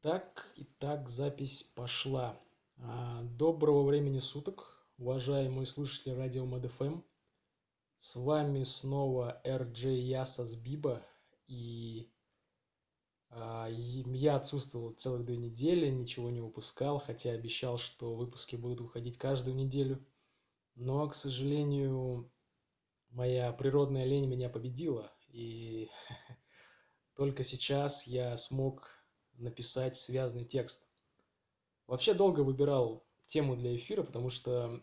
Итак, 0.00 0.46
итак, 0.54 1.08
запись 1.08 1.64
пошла. 1.74 2.40
А, 2.76 3.20
Доброго 3.24 3.82
времени 3.82 4.20
суток, 4.20 4.86
уважаемые 4.96 5.66
слушатели 5.66 6.14
радио 6.14 6.46
МДФМ. 6.46 7.00
С 7.96 8.14
вами 8.14 8.62
снова 8.62 9.40
RJ 9.44 9.96
Ясас 9.96 10.54
Биба. 10.54 11.04
И 11.48 12.12
а, 13.30 13.66
я 13.70 14.36
отсутствовал 14.36 14.92
целых 14.92 15.24
две 15.24 15.36
недели, 15.36 15.88
ничего 15.88 16.30
не 16.30 16.40
выпускал, 16.40 17.00
хотя 17.00 17.32
обещал, 17.32 17.76
что 17.76 18.14
выпуски 18.14 18.54
будут 18.54 18.80
выходить 18.80 19.18
каждую 19.18 19.56
неделю. 19.56 20.06
Но, 20.76 21.08
к 21.08 21.14
сожалению, 21.16 22.30
моя 23.10 23.52
природная 23.52 24.04
лень 24.04 24.28
меня 24.28 24.48
победила. 24.48 25.12
И 25.26 25.90
только 27.16 27.42
сейчас 27.42 28.06
я 28.06 28.36
смог 28.36 28.97
написать 29.38 29.96
связанный 29.96 30.44
текст. 30.44 30.90
Вообще 31.86 32.14
долго 32.14 32.40
выбирал 32.40 33.06
тему 33.26 33.56
для 33.56 33.74
эфира, 33.74 34.02
потому 34.02 34.30
что, 34.30 34.82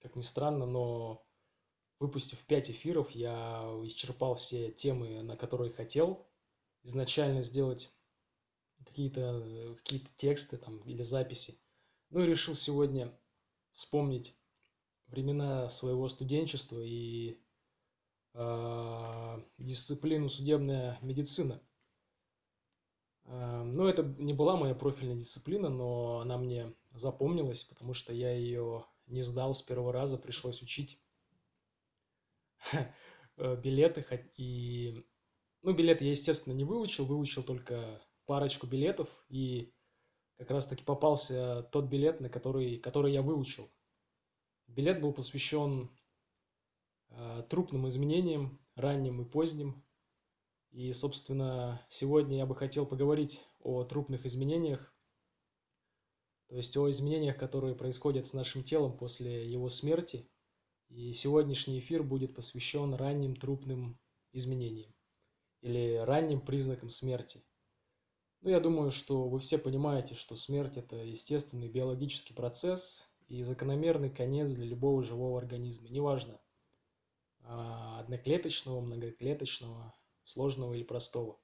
как 0.00 0.16
ни 0.16 0.22
странно, 0.22 0.66
но 0.66 1.24
выпустив 1.98 2.44
5 2.46 2.70
эфиров, 2.70 3.10
я 3.10 3.62
исчерпал 3.84 4.34
все 4.34 4.72
темы, 4.72 5.22
на 5.22 5.36
которые 5.36 5.70
хотел 5.70 6.26
изначально 6.82 7.42
сделать 7.42 7.94
какие-то 8.84 9.76
какие 9.78 10.02
тексты 10.16 10.56
там 10.56 10.78
или 10.80 11.02
записи. 11.02 11.58
Ну 12.08 12.22
и 12.22 12.26
решил 12.26 12.54
сегодня 12.54 13.12
вспомнить 13.72 14.34
времена 15.06 15.68
своего 15.68 16.08
студенчества 16.08 16.80
и 16.82 17.38
э, 18.34 19.42
дисциплину 19.58 20.28
судебная 20.28 20.98
медицина. 21.02 21.60
Эм, 23.30 23.74
ну, 23.74 23.86
это 23.86 24.02
не 24.18 24.32
была 24.32 24.56
моя 24.56 24.74
профильная 24.74 25.16
дисциплина, 25.16 25.68
но 25.68 26.18
она 26.18 26.36
мне 26.36 26.74
запомнилась, 26.90 27.62
потому 27.62 27.94
что 27.94 28.12
я 28.12 28.32
ее 28.32 28.84
не 29.06 29.22
сдал 29.22 29.54
с 29.54 29.62
первого 29.62 29.92
раза, 29.92 30.18
пришлось 30.18 30.62
учить 30.62 31.00
э, 33.36 33.56
билеты. 33.56 34.04
И, 34.36 35.06
ну, 35.62 35.72
билеты 35.72 36.04
я, 36.04 36.10
естественно, 36.10 36.54
не 36.54 36.64
выучил, 36.64 37.06
выучил 37.06 37.44
только 37.44 38.02
парочку 38.26 38.66
билетов, 38.66 39.24
и 39.28 39.72
как 40.36 40.50
раз-таки 40.50 40.82
попался 40.82 41.62
тот 41.70 41.84
билет, 41.84 42.20
на 42.20 42.28
который, 42.28 42.78
который 42.78 43.12
я 43.12 43.22
выучил. 43.22 43.70
Билет 44.66 45.00
был 45.00 45.12
посвящен 45.12 45.88
э, 47.10 47.44
трупным 47.48 47.86
изменениям, 47.86 48.60
ранним 48.74 49.22
и 49.22 49.24
поздним, 49.24 49.84
и, 50.72 50.92
собственно, 50.92 51.84
сегодня 51.88 52.38
я 52.38 52.46
бы 52.46 52.54
хотел 52.54 52.86
поговорить 52.86 53.42
о 53.60 53.82
трупных 53.84 54.24
изменениях, 54.24 54.94
то 56.48 56.56
есть 56.56 56.76
о 56.76 56.88
изменениях, 56.90 57.36
которые 57.36 57.74
происходят 57.74 58.26
с 58.26 58.34
нашим 58.34 58.62
телом 58.62 58.96
после 58.96 59.50
его 59.50 59.68
смерти. 59.68 60.28
И 60.88 61.12
сегодняшний 61.12 61.78
эфир 61.78 62.02
будет 62.02 62.34
посвящен 62.34 62.94
ранним 62.94 63.36
трупным 63.36 63.98
изменениям 64.32 64.92
или 65.60 65.96
ранним 65.96 66.40
признакам 66.40 66.90
смерти. 66.90 67.42
Ну, 68.40 68.50
я 68.50 68.58
думаю, 68.58 68.90
что 68.90 69.28
вы 69.28 69.38
все 69.38 69.58
понимаете, 69.58 70.14
что 70.14 70.34
смерть– 70.34 70.76
это 70.76 70.96
естественный 70.96 71.68
биологический 71.68 72.32
процесс 72.32 73.08
и 73.28 73.42
закономерный 73.42 74.10
конец 74.10 74.52
для 74.52 74.64
любого 74.64 75.04
живого 75.04 75.38
организма, 75.38 75.88
неважно, 75.88 76.40
а, 77.42 78.00
одноклеточного, 78.00 78.80
многоклеточного, 78.80 79.94
сложного 80.30 80.74
или 80.74 80.84
простого. 80.84 81.38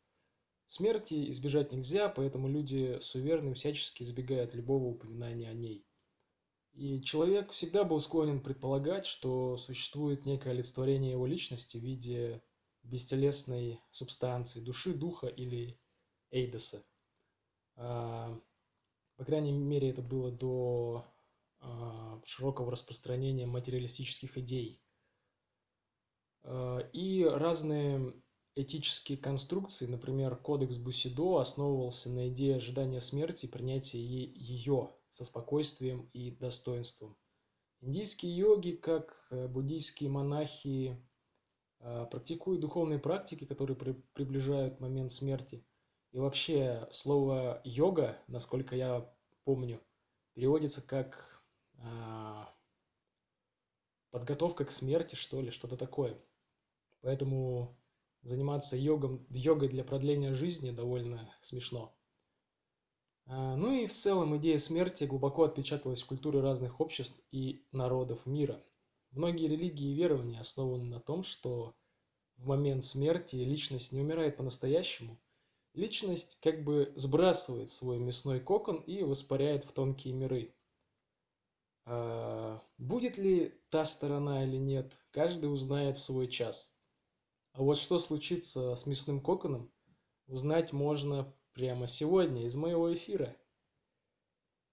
Смерти 0.67 1.31
избежать 1.31 1.73
нельзя, 1.73 2.09
поэтому 2.09 2.49
люди 2.49 2.99
суеверны 3.01 3.55
всячески 3.55 4.03
избегают 4.03 4.55
любого 4.55 4.85
упоминания 4.87 5.49
о 5.49 5.55
ней. 5.55 5.87
И 6.73 7.01
человек 7.03 7.53
всегда 7.53 7.85
был 7.85 7.99
склонен 8.01 8.41
предполагать, 8.43 9.07
что 9.07 9.57
существует 9.57 10.27
некое 10.27 10.51
олицетворение 10.51 11.13
его 11.13 11.27
личности 11.27 11.79
в 11.79 11.83
виде 11.83 12.43
бестелесной 12.83 13.81
субстанции, 13.91 14.61
души, 14.61 14.93
духа 14.93 15.27
или 15.27 15.81
эйдоса. 16.31 16.85
А, 17.77 18.39
по 19.17 19.25
крайней 19.25 19.53
мере, 19.53 19.91
это 19.91 20.03
было 20.03 20.31
до 20.31 21.07
а, 21.61 22.21
широкого 22.25 22.71
распространения 22.71 23.47
материалистических 23.47 24.37
идей. 24.39 24.83
А, 26.43 26.81
и 26.93 27.25
разные 27.25 28.13
этические 28.57 29.19
конструкции, 29.19 29.87
например, 29.87 30.35
кодекс 30.37 30.79
Бусидо 30.79 31.39
основывался 31.39 32.11
на 32.11 32.29
идее 32.29 32.57
ожидания 32.57 33.01
смерти 33.01 33.47
и 33.47 33.51
принятия 33.51 34.01
ее 34.01 34.91
со 35.11 35.25
спокойствием 35.25 36.09
и 36.15 36.31
достоинством. 36.31 37.17
Индийские 37.83 38.35
йоги, 38.35 38.73
как 38.73 39.27
э, 39.31 39.47
буддийские 39.47 40.09
монахи, 40.09 40.99
э, 41.81 42.07
практикуют 42.11 42.63
духовные 42.63 42.99
практики, 42.99 43.45
которые 43.45 43.77
при, 43.77 43.93
приближают 44.15 44.81
момент 44.81 45.13
смерти. 45.13 45.65
И 46.13 46.19
вообще 46.19 46.89
слово 46.91 47.61
йога, 47.65 48.19
насколько 48.27 48.75
я 48.75 49.15
помню, 49.45 49.83
переводится 50.33 50.81
как 50.81 51.43
э, 51.75 52.45
подготовка 54.11 54.65
к 54.65 54.73
смерти, 54.73 55.15
что 55.15 55.43
ли, 55.43 55.51
что-то 55.51 55.77
такое. 55.77 56.19
Поэтому 57.03 57.79
заниматься 58.29 58.77
йогом, 58.77 59.25
йогой 59.31 59.69
для 59.69 59.85
продления 59.85 60.35
жизни 60.35 60.71
довольно 60.71 61.33
смешно. 61.41 61.95
А, 63.27 63.57
ну 63.57 63.73
и 63.73 63.87
в 63.87 63.93
целом 63.93 64.37
идея 64.37 64.59
смерти 64.59 65.05
глубоко 65.05 65.45
отпечаталась 65.45 66.03
в 66.03 66.07
культуре 66.07 66.41
разных 66.41 66.81
обществ 66.81 67.21
и 67.31 67.65
народов 67.73 68.27
мира. 68.27 68.63
Многие 69.13 69.49
религии 69.49 69.93
и 69.93 69.95
верования 69.95 70.41
основаны 70.41 70.85
на 70.85 71.01
том, 71.01 71.23
что 71.23 71.75
в 72.37 72.47
момент 72.47 72.85
смерти 72.85 73.37
личность 73.37 73.93
не 73.93 74.01
умирает 74.01 74.37
по-настоящему. 74.37 75.19
Личность 75.75 76.39
как 76.41 76.65
бы 76.65 76.93
сбрасывает 76.97 77.71
свой 77.71 77.99
мясной 77.99 78.41
кокон 78.41 78.77
и 78.77 79.03
воспаряет 79.03 79.65
в 79.65 79.73
тонкие 79.73 80.15
миры. 80.15 80.55
А, 81.85 82.61
будет 82.79 83.19
ли 83.19 83.55
та 83.71 83.85
сторона 83.85 84.45
или 84.45 84.57
нет, 84.57 84.93
каждый 85.11 85.53
узнает 85.53 85.97
в 85.97 86.01
свой 86.01 86.29
час– 86.29 86.73
а 87.57 87.63
вот 87.63 87.79
что 87.79 87.99
случится 87.99 88.75
с 88.75 88.87
мясным 88.87 89.19
коконом, 89.19 89.73
узнать 90.27 90.75
можно 90.75 91.35
прямо 91.55 91.87
сегодня 91.87 92.45
из 92.45 92.55
моего 92.55 92.93
эфира. 92.93 93.35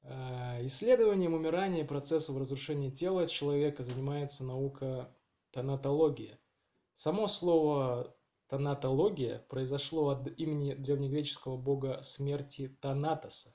А, 0.02 0.60
исследованием 0.66 1.34
умирания 1.34 1.86
и 1.86 1.88
процессов 1.88 2.38
разрушения 2.38 2.92
тела 2.92 3.26
человека 3.26 3.84
занимается 3.84 4.44
наука 4.44 5.16
тонатология. 5.52 6.38
Само 6.94 7.28
слово 7.28 8.14
тонатология 8.48 9.40
произошло 9.48 10.10
от 10.10 10.28
имени 10.38 10.74
древнегреческого 10.74 11.56
бога 11.56 12.02
смерти 12.02 12.68
Танатоса. 12.82 13.54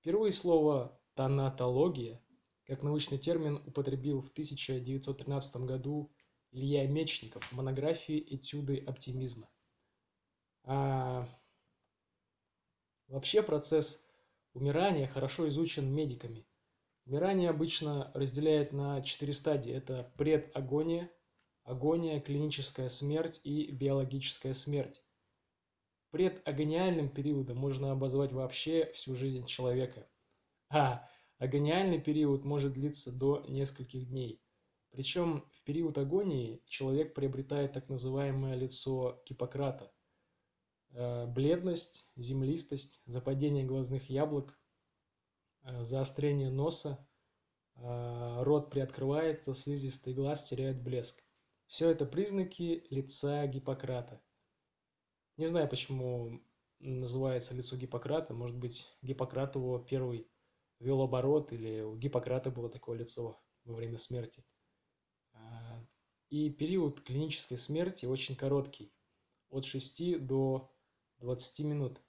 Впервые 0.00 0.32
слово 0.32 1.00
тонатология 1.14 2.20
как 2.66 2.82
научный 2.82 3.18
термин 3.18 3.62
употребил 3.66 4.20
в 4.20 4.30
1913 4.30 5.62
году 5.62 6.12
Илья 6.52 6.84
Мечников 6.88 7.52
монографии 7.52 8.24
«Этюды 8.34 8.78
оптимизма». 8.78 9.48
А, 10.64 11.28
вообще 13.06 13.42
процесс 13.42 14.10
умирания 14.52 15.06
хорошо 15.06 15.46
изучен 15.46 15.94
медиками. 15.94 16.44
Умирание 17.06 17.50
обычно 17.50 18.10
разделяет 18.14 18.72
на 18.72 19.00
четыре 19.02 19.32
стадии. 19.32 19.72
Это 19.72 20.12
предагония, 20.16 21.08
агония, 21.62 22.20
клиническая 22.20 22.88
смерть 22.88 23.40
и 23.44 23.70
биологическая 23.70 24.52
смерть. 24.52 25.04
Предагониальным 26.10 27.08
периодом 27.08 27.58
можно 27.58 27.92
обозвать 27.92 28.32
вообще 28.32 28.90
всю 28.92 29.14
жизнь 29.14 29.46
человека. 29.46 30.08
А 30.68 31.08
агониальный 31.38 32.00
период 32.00 32.44
может 32.44 32.72
длиться 32.72 33.16
до 33.16 33.44
нескольких 33.46 34.08
дней– 34.08 34.42
причем 34.90 35.44
в 35.52 35.62
период 35.62 35.98
агонии 35.98 36.62
человек 36.66 37.14
приобретает 37.14 37.72
так 37.72 37.88
называемое 37.88 38.56
лицо 38.56 39.22
Гиппократа. 39.26 39.92
Э, 40.92 41.26
бледность, 41.26 42.10
землистость, 42.16 43.00
западение 43.06 43.64
глазных 43.64 44.10
яблок, 44.10 44.58
э, 45.62 45.82
заострение 45.82 46.50
носа, 46.50 47.06
э, 47.76 48.42
рот 48.42 48.70
приоткрывается, 48.70 49.54
слизистый 49.54 50.14
глаз 50.14 50.48
теряет 50.48 50.82
блеск. 50.82 51.22
Все 51.66 51.88
это 51.90 52.04
признаки 52.04 52.84
лица 52.90 53.46
Гиппократа. 53.46 54.20
Не 55.36 55.46
знаю, 55.46 55.68
почему 55.68 56.42
называется 56.80 57.54
лицо 57.54 57.76
Гиппократа. 57.76 58.34
Может 58.34 58.58
быть, 58.58 58.88
Гиппократ 59.02 59.54
его 59.54 59.78
первый 59.78 60.28
вел 60.80 61.02
оборот, 61.02 61.52
или 61.52 61.80
у 61.80 61.96
Гиппократа 61.96 62.50
было 62.50 62.68
такое 62.68 62.98
лицо 62.98 63.40
во 63.64 63.74
время 63.74 63.98
смерти. 63.98 64.44
И 66.30 66.48
период 66.48 67.00
клинической 67.00 67.58
смерти 67.58 68.06
очень 68.06 68.36
короткий, 68.36 68.92
от 69.50 69.64
6 69.64 70.24
до 70.24 70.72
20 71.18 71.66
минут. 71.66 72.00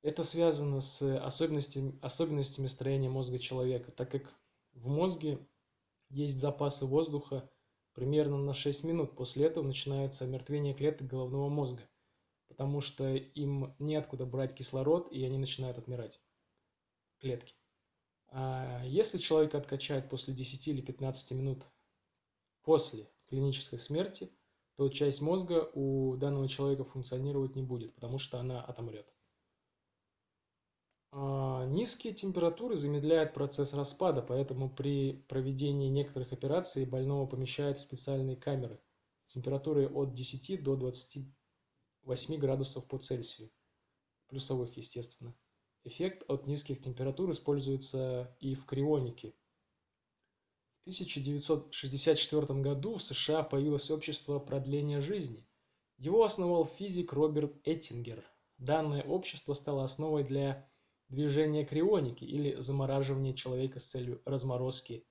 Это 0.00 0.22
связано 0.22 0.80
с 0.80 1.02
особенностями, 1.18 1.98
особенностями 2.00 2.66
строения 2.66 3.10
мозга 3.10 3.38
человека, 3.38 3.92
так 3.92 4.10
как 4.10 4.34
в 4.72 4.88
мозге 4.88 5.46
есть 6.08 6.38
запасы 6.38 6.86
воздуха 6.86 7.50
примерно 7.92 8.38
на 8.38 8.54
6 8.54 8.84
минут. 8.84 9.14
После 9.14 9.46
этого 9.46 9.64
начинается 9.64 10.24
омертвение 10.24 10.72
клеток 10.72 11.06
головного 11.06 11.50
мозга, 11.50 11.82
потому 12.48 12.80
что 12.80 13.14
им 13.14 13.74
неоткуда 13.78 14.24
брать 14.24 14.54
кислород, 14.54 15.12
и 15.12 15.22
они 15.22 15.36
начинают 15.36 15.76
отмирать, 15.76 16.24
клетки. 17.18 17.54
А 18.28 18.82
если 18.86 19.18
человека 19.18 19.58
откачать 19.58 20.08
после 20.08 20.32
10 20.32 20.68
или 20.68 20.80
15 20.80 21.32
минут 21.32 21.64
после 22.62 23.06
клинической 23.34 23.80
смерти, 23.80 24.30
то 24.76 24.88
часть 24.88 25.20
мозга 25.20 25.68
у 25.74 26.16
данного 26.16 26.48
человека 26.48 26.84
функционировать 26.84 27.56
не 27.56 27.62
будет, 27.62 27.94
потому 27.94 28.18
что 28.18 28.38
она 28.38 28.62
отомрет. 28.62 29.12
А, 31.10 31.64
низкие 31.66 32.12
температуры 32.12 32.76
замедляют 32.76 33.34
процесс 33.34 33.74
распада, 33.74 34.22
поэтому 34.22 34.70
при 34.70 35.24
проведении 35.28 35.88
некоторых 35.88 36.32
операций 36.32 36.86
больного 36.86 37.26
помещают 37.26 37.78
в 37.78 37.82
специальные 37.82 38.36
камеры 38.36 38.80
с 39.18 39.26
температурой 39.26 39.88
от 39.88 40.14
10 40.14 40.62
до 40.62 40.76
28 40.76 42.36
градусов 42.38 42.86
по 42.86 42.98
Цельсию, 42.98 43.50
плюсовых, 44.28 44.76
естественно. 44.76 45.34
Эффект 45.84 46.24
от 46.28 46.46
низких 46.46 46.80
температур 46.80 47.30
используется 47.30 48.36
и 48.40 48.54
в 48.54 48.64
крионике. 48.64 49.34
В 50.84 50.88
1964 50.88 52.60
году 52.60 52.96
в 52.96 53.02
США 53.02 53.42
появилось 53.42 53.90
общество 53.90 54.38
продления 54.38 55.00
жизни. 55.00 55.48
Его 55.96 56.24
основал 56.24 56.66
физик 56.66 57.14
Роберт 57.14 57.56
Эттингер. 57.64 58.22
Данное 58.58 59.02
общество 59.02 59.54
стало 59.54 59.84
основой 59.84 60.24
для 60.24 60.68
движение 61.08 61.64
крионики 61.64 62.24
или 62.24 62.60
замораживание 62.60 63.32
человека 63.32 63.78
с 63.78 63.86
целью 63.86 64.20
разморозки 64.26 65.06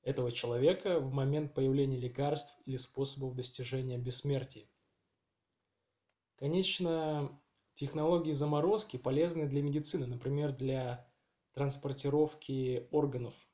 этого 0.00 0.32
человека 0.32 0.98
в 0.98 1.12
момент 1.12 1.52
появления 1.52 1.98
лекарств 1.98 2.58
или 2.64 2.78
способов 2.78 3.34
достижения 3.34 3.98
бессмертия. 3.98 4.66
Конечно, 6.36 7.38
технологии 7.74 8.32
заморозки 8.32 8.96
полезны 8.96 9.46
для 9.46 9.60
медицины, 9.60 10.06
например, 10.06 10.52
для 10.52 11.06
транспортировки 11.52 12.88
органов 12.92 13.46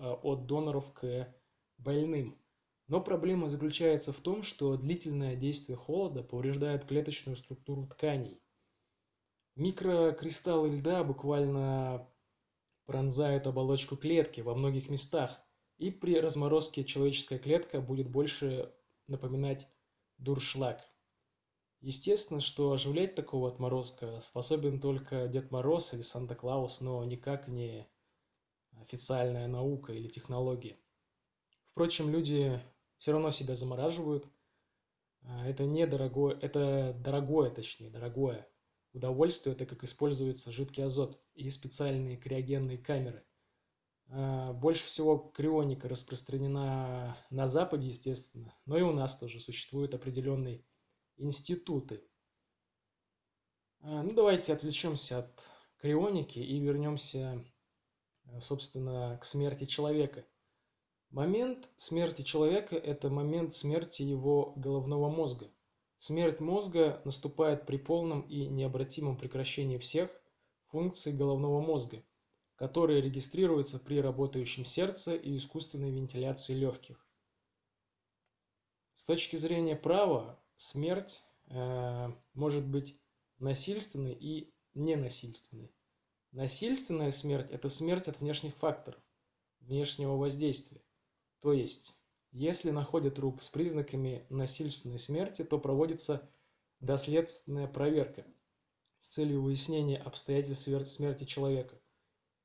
от 0.00 0.46
доноров 0.46 0.92
к 0.92 1.34
больным. 1.78 2.38
Но 2.88 3.00
проблема 3.00 3.48
заключается 3.48 4.12
в 4.12 4.20
том, 4.20 4.42
что 4.42 4.76
длительное 4.76 5.36
действие 5.36 5.76
холода 5.76 6.22
повреждает 6.22 6.84
клеточную 6.84 7.36
структуру 7.36 7.86
тканей, 7.86 8.40
Микрокристаллы 9.56 10.68
льда 10.68 11.02
буквально 11.02 12.06
пронзают 12.84 13.46
оболочку 13.46 13.96
клетки 13.96 14.42
во 14.42 14.54
многих 14.54 14.90
местах, 14.90 15.40
и 15.78 15.90
при 15.90 16.20
разморозке 16.20 16.84
человеческая 16.84 17.38
клетка 17.38 17.80
будет 17.80 18.10
больше 18.10 18.70
напоминать 19.06 19.66
дуршлаг. 20.18 20.86
Естественно, 21.80 22.40
что 22.40 22.72
оживлять 22.72 23.14
такого 23.14 23.48
отморозка 23.48 24.20
способен 24.20 24.78
только 24.78 25.26
Дед 25.26 25.50
Мороз 25.50 25.94
или 25.94 26.02
Санта-Клаус, 26.02 26.82
но 26.82 27.02
никак 27.04 27.48
не 27.48 27.88
официальная 28.80 29.48
наука 29.48 29.92
или 29.92 30.08
технология. 30.08 30.78
Впрочем, 31.64 32.10
люди 32.10 32.60
все 32.96 33.12
равно 33.12 33.30
себя 33.30 33.54
замораживают. 33.54 34.28
Это 35.44 35.64
недорогое, 35.64 36.38
это 36.40 36.94
дорогое, 37.00 37.50
точнее, 37.50 37.90
дорогое 37.90 38.48
удовольствие, 38.92 39.54
это 39.54 39.66
как 39.66 39.84
используется 39.84 40.52
жидкий 40.52 40.84
азот 40.84 41.20
и 41.34 41.48
специальные 41.50 42.16
криогенные 42.16 42.78
камеры. 42.78 43.24
А, 44.08 44.52
больше 44.52 44.86
всего 44.86 45.18
крионика 45.18 45.88
распространена 45.88 47.16
на 47.30 47.46
Западе, 47.46 47.88
естественно, 47.88 48.54
но 48.64 48.78
и 48.78 48.82
у 48.82 48.92
нас 48.92 49.18
тоже 49.18 49.40
существуют 49.40 49.94
определенные 49.94 50.64
институты. 51.16 52.04
А, 53.80 54.02
ну, 54.02 54.12
давайте 54.14 54.52
отвлечемся 54.52 55.18
от 55.18 55.46
крионики 55.78 56.38
и 56.38 56.58
вернемся, 56.60 57.44
собственно, 58.40 59.18
к 59.20 59.24
смерти 59.24 59.64
человека. 59.64 60.24
Момент 61.10 61.68
смерти 61.76 62.22
человека– 62.22 62.76
это 62.76 63.10
момент 63.10 63.52
смерти 63.52 64.02
его 64.02 64.52
головного 64.56 65.08
мозга. 65.08 65.50
Смерть 65.98 66.40
мозга 66.40 67.00
наступает 67.04 67.64
при 67.66 67.78
полном 67.78 68.22
и 68.22 68.46
необратимом 68.46 69.16
прекращении 69.16 69.78
всех 69.78 70.10
функций 70.66 71.12
головного 71.12 71.60
мозга, 71.60 72.02
которые 72.56 73.00
регистрируются 73.00 73.78
при 73.78 74.00
работающем 74.00 74.64
сердце 74.64 75.14
и 75.14 75.36
искусственной 75.36 75.90
вентиляции 75.90 76.54
легких. 76.54 77.06
С 78.94 79.04
точки 79.04 79.36
зрения 79.36 79.76
права, 79.76 80.42
смерть 80.56 81.22
э, 81.48 82.12
может 82.34 82.66
быть 82.66 83.00
насильственной 83.38 84.14
и 84.14 84.54
ненасильственной. 84.74 85.75
Насильственная 86.36 87.12
смерть– 87.12 87.48
это 87.50 87.70
смерть 87.70 88.08
от 88.08 88.20
внешних 88.20 88.54
факторов, 88.56 89.00
внешнего 89.60 90.18
воздействия. 90.18 90.82
То 91.40 91.54
есть 91.54 91.94
если 92.30 92.72
находят 92.72 93.14
труп 93.14 93.40
с 93.40 93.48
признаками 93.48 94.26
насильственной 94.28 94.98
смерти, 94.98 95.44
то 95.44 95.58
проводится 95.58 96.30
доследственная 96.80 97.66
проверка 97.66 98.26
с 98.98 99.08
целью 99.08 99.40
выяснения 99.40 99.96
обстоятельств 99.96 100.68
смерти 100.90 101.24
человека. 101.24 101.80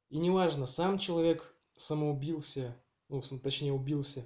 И 0.07 0.19
неважно, 0.19 0.67
сам 0.67 0.97
человек 0.97 1.53
самоубился, 1.75 2.73
ну, 3.09 3.21
точнее 3.43 3.73
убился, 3.73 4.23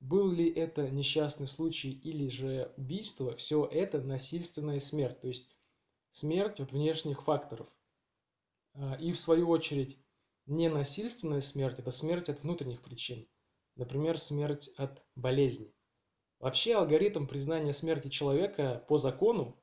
был 0.00 0.30
ли 0.30 0.50
это 0.50 0.88
несчастный 0.88 1.48
случай 1.48 1.90
или 1.90 2.28
же 2.28 2.72
убийство, 2.78 3.36
все 3.36 3.66
это 3.66 4.00
насильственная 4.00 4.78
смерть, 4.78 5.20
то 5.20 5.28
есть 5.28 5.54
смерть 6.08 6.60
от 6.60 6.72
внешних 6.72 7.22
факторов. 7.22 7.68
А, 8.74 8.94
и 8.94 9.12
в 9.12 9.18
свою 9.18 9.48
очередь, 9.48 9.98
ненасильственная 10.46 11.40
смерть– 11.40 11.78
это 11.80 11.90
смерть 11.90 12.28
от 12.28 12.42
внутренних 12.42 12.82
причин– 12.82 13.26
например, 13.76 14.18
смерть 14.18 14.68
от 14.76 15.02
болезни. 15.14 15.74
Вообще 16.38 16.74
алгоритм 16.74 17.26
признания 17.26 17.72
смерти 17.72 18.08
человека 18.08 18.84
по 18.88 18.98
закону 18.98 19.56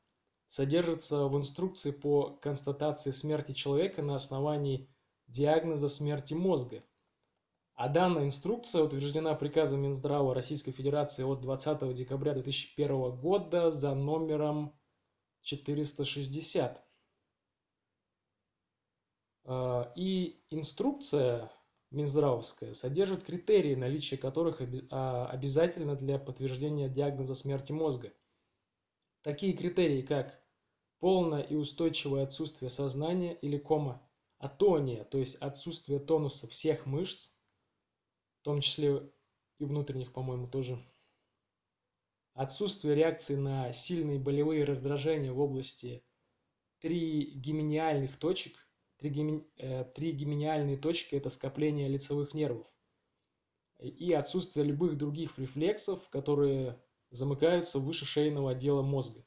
содержится 0.47 1.25
в 1.27 1.37
инструкции 1.37 1.91
по 1.91 2.37
констатации 2.41 3.11
смерти 3.11 3.51
человека 3.51 4.01
на 4.01 4.15
основании 4.15 4.89
диагноза 5.27 5.89
смерти 5.89 6.33
мозга. 6.33 6.83
А 7.75 7.87
данная 7.87 8.23
инструкция 8.23 8.83
утверждена 8.83 9.35
приказом 9.35 9.81
Минздрава 9.81 10.33
Российской 10.33 10.71
Федерации 10.71 11.23
от 11.23 11.41
20 11.41 11.93
декабря 11.93 12.33
2001 12.33 13.15
года 13.17 13.71
за 13.71 13.93
номером 13.93 14.77
460. 15.41 16.83
А, 19.51 19.91
и 19.95 20.39
инструкция 20.51 21.51
Минздравовская 21.89 22.75
содержит 22.75 23.23
критерии, 23.23 23.73
наличие 23.73 24.19
которых 24.19 24.61
а, 24.91 25.25
обязательно 25.25 25.95
для 25.95 26.19
подтверждения 26.19 26.87
диагноза 26.87 27.33
смерти 27.33 27.71
мозга. 27.71 28.13
Такие 29.23 29.53
критерии, 29.53 30.03
как 30.03 30.39
полное 30.99 31.41
и 31.41 31.55
устойчивое 31.55 32.23
отсутствие 32.23 32.69
сознания 32.69 33.33
или 33.33 33.57
кома, 33.57 34.07
атония, 34.37 35.03
то 35.03 35.17
есть 35.17 35.37
отсутствие 35.37 35.99
тонуса 35.99 36.47
всех 36.47 36.85
мышц, 36.85 37.33
в 38.41 38.43
том 38.43 38.61
числе 38.61 39.11
и 39.57 39.65
внутренних, 39.65 40.13
по-моему, 40.13 40.45
тоже, 40.45 40.77
отсутствие 42.35 42.93
реакции 42.93 43.35
на 43.35 43.71
сильные 43.71 44.19
болевые 44.19 44.63
раздражения 44.63 45.33
в 45.33 45.39
области 45.39 46.05
тригеминиальных 46.81 48.15
точек– 48.17 48.53
Э, 49.01 49.85
тригеминиальные 49.95 50.77
точки– 50.77 51.15
это 51.15 51.29
скопление 51.29 51.87
лицевых 51.87 52.33
нервов. 52.33 52.67
И 53.79 54.11
отсутствие 54.11 54.65
любых 54.65 54.97
других 54.97 55.39
рефлексов, 55.39 56.09
которые 56.09 56.83
замыкаются 57.09 57.79
выше 57.79 58.05
шейного 58.05 58.51
отдела 58.51 58.81
мозга. 58.81 59.25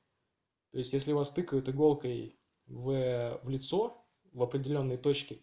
То 0.71 0.79
есть, 0.79 0.93
если 0.93 1.13
вас 1.13 1.33
тыкают 1.33 1.69
иголкой 1.71 2.39
в, 2.67 3.41
в 3.43 3.49
лицо, 3.49 4.07
в 4.33 4.43
определенной 4.43 4.99
точке, 4.99 5.43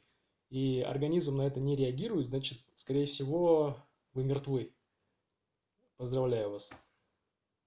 и 0.49 0.81
организм 0.81 1.37
на 1.37 1.47
это 1.47 1.59
не 1.59 1.75
реагирует, 1.75 2.27
значит, 2.27 2.59
скорее 2.75 3.05
всего, 3.05 3.77
вы 4.13 4.23
мертвы. 4.23 4.73
Поздравляю 5.97 6.51
вас. 6.51 6.71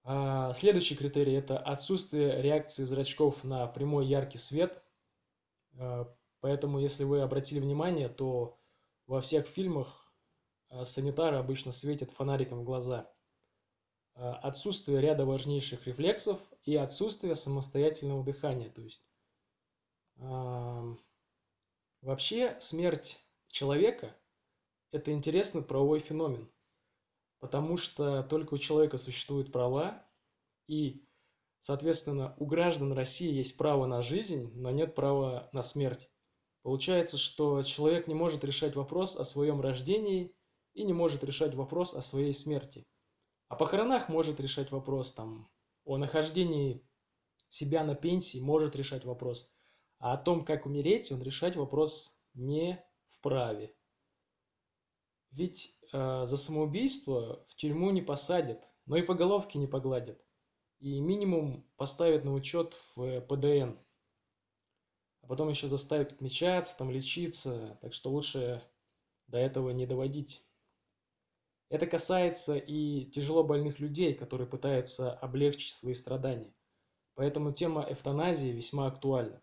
А 0.05 0.53
следующий 0.53 0.97
критерий– 0.97 1.33
это 1.35 1.59
отсутствие 1.59 2.41
реакции 2.41 2.85
зрачков 2.85 3.45
на 3.45 3.67
прямой 3.67 4.07
яркий 4.07 4.39
свет, 4.39 4.83
а, 5.79 6.13
Поэтому, 6.43 6.79
если 6.79 7.05
вы 7.05 7.23
обратили 7.23 7.61
внимание, 7.61 8.09
то 8.11 8.59
во 9.07 9.23
всех 9.23 9.47
фильмах 9.47 10.13
э, 10.69 10.85
санитары 10.85 11.39
обычно 11.39 11.73
светят 11.73 12.11
фонариком 12.11 12.61
в 12.61 12.65
глаза. 12.65 13.11
Э, 14.17 14.33
отсутствие 14.43 15.01
ряда 15.01 15.25
важнейших 15.25 15.87
рефлексов 15.87 16.39
и 16.65 16.77
отсутствие 16.77 17.35
самостоятельного 17.37 18.23
дыхания. 18.23 18.69
То 18.69 18.83
есть 18.83 19.07
Вообще 22.03 22.57
смерть 22.61 23.25
человека– 23.47 24.15
это 24.91 25.13
интересный 25.13 25.63
правовой 25.63 26.01
феномен, 26.01 26.51
потому 27.39 27.77
что 27.77 28.23
только 28.25 28.55
у 28.55 28.59
человека 28.59 28.99
существуют 28.99 29.53
права, 29.53 30.05
и, 30.67 31.07
соответственно, 31.61 32.35
у 32.39 32.47
граждан 32.47 32.93
России 32.93 33.33
есть 33.33 33.57
право 33.57 33.87
на 33.87 34.03
жизнь, 34.03 34.53
но 34.55 34.71
нет 34.71 34.95
права 34.95 35.49
на 35.53 35.63
смерть. 35.63 36.12
Получается, 36.63 37.19
что 37.19 37.61
человек 37.63 38.07
не 38.07 38.15
может 38.15 38.45
решать 38.45 38.77
вопрос 38.77 39.17
о 39.17 39.25
своем 39.25 39.61
рождении 39.61 40.35
и 40.75 40.85
не 40.85 40.93
может 40.93 41.25
решать 41.25 41.55
вопрос 41.55 41.95
о 41.95 42.01
своей 42.01 42.33
смерти. 42.33 42.87
О 43.49 43.57
похоронах 43.57 44.09
может 44.09 44.41
решать 44.41 44.71
вопрос, 44.71 45.13
там, 45.13 45.51
о 45.85 45.99
нахождении 45.99 46.87
себя 47.49 47.85
на 47.85 47.95
пенсии 47.95 48.39
может 48.39 48.77
решать 48.77 49.05
вопрос. 49.05 49.55
А 49.99 50.15
о 50.15 50.17
том, 50.17 50.45
как 50.45 50.67
умереть, 50.67 51.13
он 51.13 51.23
решать 51.23 51.57
вопрос 51.57 52.23
не 52.35 52.83
вправе. 53.09 53.75
Ведь 55.33 55.79
э, 55.93 56.25
за 56.25 56.37
самоубийство 56.37 57.45
в 57.49 57.57
тюрьму 57.57 57.91
не 57.91 58.03
посадят, 58.03 58.69
но 58.87 58.97
и 58.97 59.03
по 59.03 59.15
головке 59.15 59.59
не 59.59 59.67
погладят. 59.67 60.25
И 60.79 61.01
минимум 61.01 61.65
поставят 61.77 62.25
на 62.25 62.35
учет 62.35 62.75
в 62.97 63.21
ПДН. 63.23 63.79
А 65.23 65.27
потом 65.27 65.49
еще 65.49 65.69
заставят 65.69 66.13
отмечаться, 66.13 66.77
там 66.77 66.91
лечиться. 66.91 67.79
Так 67.81 67.93
что 67.93 68.11
лучше 68.11 68.63
до 69.29 69.39
этого 69.39 69.71
не 69.71 69.87
доводить. 69.87 70.45
Это 71.69 71.87
касается 71.87 72.57
и 72.57 73.07
тяжело 73.07 73.45
больных 73.45 73.81
людей, 73.81 74.13
которые 74.13 74.47
пытаются 74.47 75.13
облегчить 75.15 75.73
свои 75.73 75.95
страдания. 75.95 76.55
Поэтому 77.15 77.53
тема 77.53 77.87
эвтаназии 77.89 78.51
весьма 78.51 78.87
актуальна. 78.87 79.43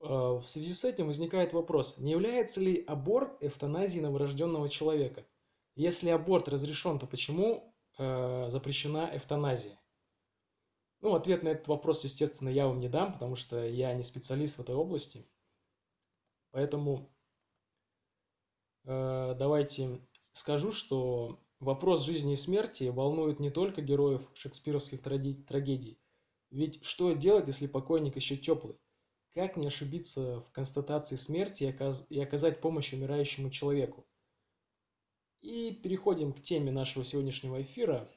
Э, 0.00 0.38
в 0.40 0.44
связи 0.44 0.72
с 0.72 0.84
этим 0.84 1.06
возникает 1.06 1.52
вопрос, 1.52 1.98
не 1.98 2.12
является 2.12 2.60
ли 2.60 2.82
аборт 2.86 3.36
эвтаназией 3.42 4.02
новорожденного 4.02 4.68
человека? 4.68 5.26
Если 5.74 6.10
аборт 6.10 6.48
разрешен, 6.48 6.98
то 6.98 7.06
почему 7.06 7.74
э, 7.98 8.46
запрещена 8.48 9.10
эвтаназия? 9.14 9.77
Ну, 11.00 11.14
ответ 11.14 11.42
на 11.42 11.50
этот 11.50 11.68
вопрос, 11.68 12.02
естественно, 12.04 12.48
я 12.48 12.66
вам 12.66 12.80
не 12.80 12.88
дам, 12.88 13.12
потому 13.12 13.36
что 13.36 13.64
я 13.64 13.94
не 13.94 14.02
специалист 14.02 14.56
в 14.56 14.62
этой 14.62 14.74
области. 14.74 15.24
Поэтому 16.50 17.08
э, 18.84 19.34
давайте 19.38 20.00
скажу, 20.32 20.72
что 20.72 21.38
вопрос 21.60 22.04
жизни 22.04 22.32
и 22.32 22.36
смерти 22.36 22.84
волнует 22.88 23.38
не 23.38 23.50
только 23.50 23.80
героев 23.80 24.28
шекспировских 24.34 25.00
трагедий. 25.00 25.98
Ведь 26.50 26.82
что 26.84 27.12
делать, 27.12 27.46
если 27.46 27.66
покойник 27.66 28.16
еще 28.16 28.36
теплый? 28.36 28.76
Как 29.34 29.56
не 29.56 29.66
ошибиться 29.68 30.40
в 30.40 30.50
констатации 30.50 31.16
смерти 31.16 31.64
и 32.10 32.20
оказать 32.20 32.60
помощь 32.60 32.92
умирающему 32.92 33.50
человеку? 33.50 34.04
И 35.42 35.72
переходим 35.72 36.32
к 36.32 36.42
теме 36.42 36.72
нашего 36.72 37.04
сегодняшнего 37.04 37.62
эфира, 37.62 38.10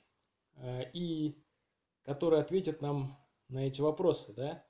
э, 0.56 0.90
и 0.94 1.44
который 2.03 2.39
ответит 2.39 2.81
нам 2.81 3.20
на 3.48 3.67
эти 3.67 3.81
вопросы, 3.81 4.34
да? 4.36 4.65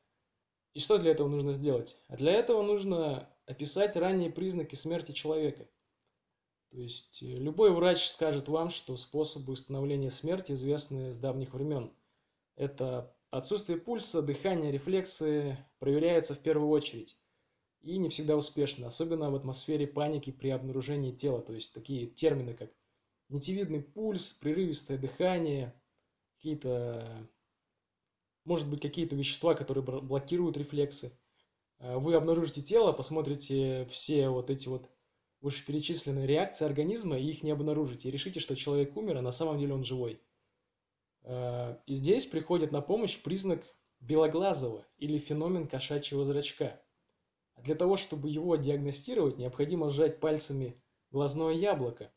И 0.73 0.79
что 0.79 0.97
для 0.97 1.11
этого 1.11 1.27
нужно 1.27 1.51
сделать? 1.51 2.01
А 2.07 2.15
для 2.15 2.31
этого 2.31 2.61
нужно 2.61 3.29
описать 3.45 3.95
ранние 3.95 4.31
признаки 4.31 4.75
смерти 4.75 5.11
человека. 5.11 5.67
То 6.69 6.77
есть 6.79 7.21
э, 7.21 7.25
любой 7.25 7.71
врач 7.71 8.07
скажет 8.07 8.47
вам, 8.47 8.69
что 8.69 8.95
способы 8.95 9.53
установления 9.53 10.09
смерти 10.09 10.53
известны 10.53 11.11
с 11.11 11.17
давних 11.17 11.53
времен. 11.53 11.91
Это 12.55 13.13
Отсутствие 13.31 13.79
пульса, 13.79 14.21
дыхания, 14.21 14.71
рефлексы 14.71 15.57
проверяются 15.79 16.35
в 16.35 16.39
первую 16.39 16.69
очередь. 16.69 17.17
И 17.79 17.97
не 17.97 18.09
всегда 18.09 18.35
успешно, 18.35 18.87
особенно 18.87 19.31
в 19.31 19.35
атмосфере 19.35 19.87
паники 19.87 20.31
при 20.31 20.49
обнаружении 20.49 21.13
тела. 21.13 21.41
То 21.41 21.53
есть 21.53 21.73
такие 21.73 22.07
термины, 22.07 22.53
как 22.53 22.71
нитевидный 23.29 23.81
пульс, 23.81 24.33
прерывистое 24.33 24.97
дыхание, 24.97 25.73
какие-то, 26.41 27.29
может 28.45 28.67
быть, 28.67 28.81
какие-то 28.81 29.15
вещества, 29.15 29.53
которые 29.53 29.83
блокируют 29.83 30.57
рефлексы. 30.57 31.15
А, 31.77 31.99
вы 31.99 32.15
обнаружите 32.15 32.63
тело, 32.63 32.93
посмотрите 32.93 33.85
все 33.91 34.27
вот 34.29 34.49
эти 34.49 34.67
вот 34.67 34.89
вышеперечисленные 35.41 36.25
реакции 36.25 36.65
организма 36.65 37.19
и 37.19 37.29
их 37.29 37.43
не 37.43 37.51
обнаружите. 37.51 38.09
И 38.09 38.11
решите, 38.11 38.39
что 38.39 38.55
человек 38.55 38.97
умер, 38.97 39.17
а 39.17 39.21
на 39.21 39.29
самом 39.31 39.59
деле 39.59 39.75
он 39.75 39.83
живой. 39.83 40.19
Э, 41.23 41.77
и 41.85 41.93
здесь 41.93 42.25
приходит 42.25 42.71
на 42.71 42.81
помощь 42.81 43.21
признак 43.21 43.63
белоглазого 43.99 44.83
или 44.97 45.19
феномен 45.19 45.67
кошачьего 45.67 46.25
зрачка. 46.25 46.81
Для 47.57 47.75
того, 47.75 47.97
чтобы 47.97 48.29
его 48.29 48.55
диагностировать, 48.55 49.37
необходимо 49.37 49.91
сжать 49.91 50.19
пальцами 50.19 50.81
глазное 51.11 51.53
яблоко 51.53 52.11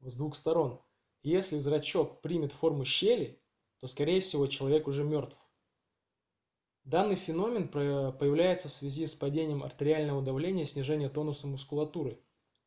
с 0.00 0.14
двух 0.14 0.36
сторон. 0.36 0.78
Если 1.22 1.58
зрачок 1.58 2.20
примет 2.22 2.52
форму 2.52 2.84
щели, 2.84 3.40
то, 3.78 3.86
скорее 3.86 4.20
всего, 4.20 4.46
человек 4.46 4.88
уже 4.88 5.04
мертв. 5.04 5.46
Данный 6.84 7.16
феномен 7.16 7.68
появляется 7.68 8.68
в 8.68 8.72
связи 8.72 9.06
с 9.06 9.14
падением 9.14 9.62
артериального 9.62 10.22
давления 10.22 10.62
и 10.62 10.66
снижением 10.66 11.10
тонуса 11.10 11.46
мускулатуры. 11.46 12.22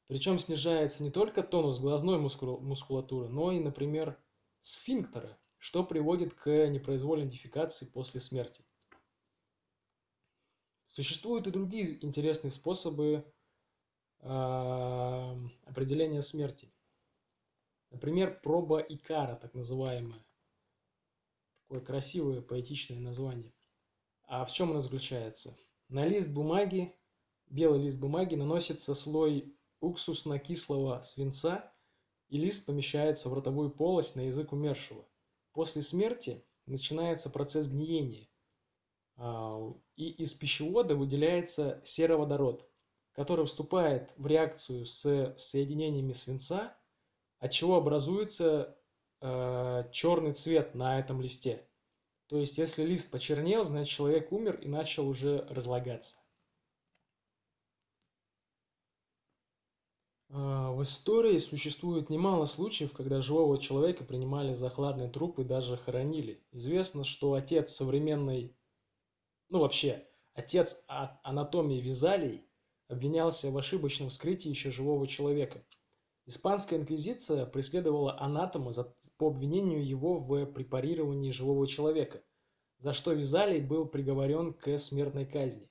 Причем 0.07 0.37
снижается 0.39 1.03
не 1.03 1.11
только 1.11 1.43
тонус 1.43 1.79
глазной 1.79 2.19
мускулатуры, 2.19 3.29
но 3.29 3.51
и, 3.51 3.59
например, 3.59 4.17
сфинктера, 4.59 5.37
что 5.57 5.83
приводит 5.83 6.33
к 6.33 6.67
непроизвольной 6.67 7.27
дефекации 7.27 7.85
после 7.85 8.19
смерти. 8.19 8.63
Существуют 10.87 11.47
и 11.47 11.51
другие 11.51 12.03
интересные 12.03 12.51
способы 12.51 13.25
э, 14.19 14.27
определения 15.65 16.21
смерти. 16.21 16.72
Например, 17.93 18.39
проба 18.41 18.79
Икара, 18.79 19.35
так 19.35 19.53
называемая. 19.53 20.25
Такое 21.55 21.79
красивое 21.79 22.41
поэтичное 22.41 22.99
название. 22.99 23.53
А 24.23 24.43
в 24.45 24.51
чем 24.51 24.71
она 24.71 24.81
заключается? 24.81 25.55
На 25.89 26.03
лист 26.03 26.33
бумаги, 26.33 26.93
белый 27.49 27.83
лист 27.83 27.99
бумаги 27.99 28.33
наносится 28.33 28.95
слой 28.95 29.55
уксусно-кислого 29.79 31.01
свинца, 31.03 31.71
и 32.29 32.37
лист 32.37 32.65
помещается 32.65 33.29
в 33.29 33.33
ротовую 33.35 33.69
полость 33.69 34.15
на 34.15 34.21
язык 34.21 34.53
умершего. 34.53 35.07
После 35.51 35.83
смерти 35.83 36.43
начинается 36.65 37.29
процесс 37.29 37.67
гниения, 37.67 38.27
а, 39.17 39.71
и 39.95 40.09
из 40.09 40.33
пищевода 40.33 40.95
выделяется 40.95 41.79
сероводород, 41.83 42.67
который 43.11 43.45
вступает 43.45 44.15
в 44.17 44.25
реакцию 44.25 44.87
с 44.87 45.35
соединениями 45.37 46.13
свинца, 46.13 46.75
от 47.43 47.51
чего 47.51 47.75
образуется 47.75 48.73
а, 49.19 49.89
черный 49.91 50.31
цвет 50.31 50.75
на 50.75 50.97
этом 50.99 51.21
листе. 51.21 51.67
То 52.27 52.37
есть, 52.37 52.57
если 52.57 52.83
лист 52.83 53.11
почернел, 53.11 53.65
значит 53.65 53.93
человек 53.93 54.31
умер 54.31 54.61
и 54.61 54.69
начал 54.69 55.09
уже 55.09 55.45
разлагаться. 55.49 56.19
А, 60.29 60.71
в 60.71 60.81
истории 60.83 61.37
существует 61.37 62.09
немало 62.09 62.45
случаев, 62.45 62.93
когда 62.93 63.19
живого 63.19 63.57
человека 63.57 64.05
принимали 64.05 64.53
за 64.53 64.69
хладный 64.69 65.09
труп 65.09 65.39
и 65.39 65.43
даже 65.43 65.75
хоронили. 65.75 66.41
Известно, 66.53 67.03
что 67.03 67.33
отец 67.33 67.73
современной, 67.73 68.55
ну 69.49 69.59
вообще, 69.59 70.07
отец 70.33 70.85
анатомии 70.87 71.81
Визалий 71.81 72.47
обвинялся 72.87 73.51
в 73.51 73.57
ошибочном 73.57 74.07
вскрытии 74.11 74.47
еще 74.47 74.71
живого 74.71 75.07
человека. 75.07 75.61
Испанская 76.25 76.79
инквизиция 76.79 77.45
преследовала 77.45 78.19
анатома 78.19 78.71
за, 78.71 78.93
по 79.17 79.27
обвинению 79.27 79.85
его 79.85 80.17
в 80.17 80.45
препарировании 80.45 81.31
живого 81.31 81.67
человека, 81.67 82.23
за 82.77 82.93
что 82.93 83.13
Визалий 83.13 83.61
был 83.61 83.85
приговорен 83.85 84.53
к 84.53 84.77
смертной 84.77 85.25
казни. 85.25 85.69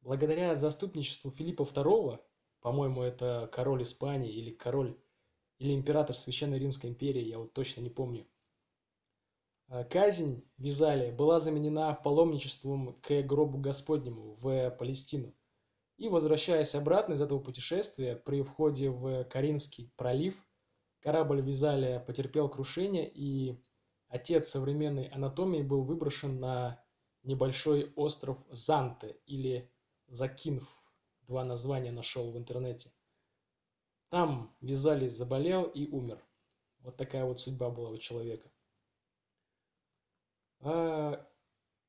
Благодаря 0.00 0.54
заступничеству 0.54 1.30
Филиппа 1.30 1.62
II 1.62 2.20
по-моему, 2.60 3.02
это 3.02 3.48
король 3.52 3.82
Испании 3.82 4.32
или 4.32 4.50
король 4.50 4.98
или 5.58 5.74
император 5.74 6.16
Священной 6.16 6.58
Римской 6.58 6.90
империи, 6.90 7.22
я 7.22 7.38
вот 7.38 7.52
точно 7.52 7.82
не 7.82 7.90
помню. 7.90 8.26
А, 9.68 9.84
казнь 9.84 10.48
Визалия 10.56 11.12
была 11.12 11.38
заменена 11.38 11.94
паломничеством 11.94 12.98
к 13.00 13.22
гробу 13.22 13.58
Господнему 13.58 14.34
в 14.34 14.70
Палестину. 14.70 15.34
И 16.00 16.08
возвращаясь 16.08 16.74
обратно 16.74 17.12
из 17.12 17.20
этого 17.20 17.40
путешествия, 17.40 18.16
при 18.16 18.40
входе 18.40 18.88
в 18.88 19.24
Каримский 19.24 19.92
пролив, 19.96 20.48
корабль 21.00 21.42
Визалия 21.42 22.00
потерпел 22.00 22.48
крушение, 22.48 23.06
и 23.06 23.62
отец 24.08 24.48
современной 24.48 25.08
анатомии 25.08 25.60
был 25.60 25.82
выброшен 25.82 26.40
на 26.40 26.82
небольшой 27.22 27.92
остров 27.96 28.38
Занте 28.48 29.20
или 29.26 29.70
Закинф 30.06 30.82
два 31.26 31.44
названия 31.44 31.92
нашел 31.92 32.32
в 32.32 32.38
интернете. 32.38 32.90
Там 34.08 34.56
Визалий 34.62 35.10
заболел 35.10 35.64
и 35.64 35.86
умер. 35.86 36.24
Вот 36.78 36.96
такая 36.96 37.26
вот 37.26 37.40
судьба 37.40 37.68
была 37.68 37.90
у 37.90 37.98
человека. 37.98 38.50
А 40.60 41.28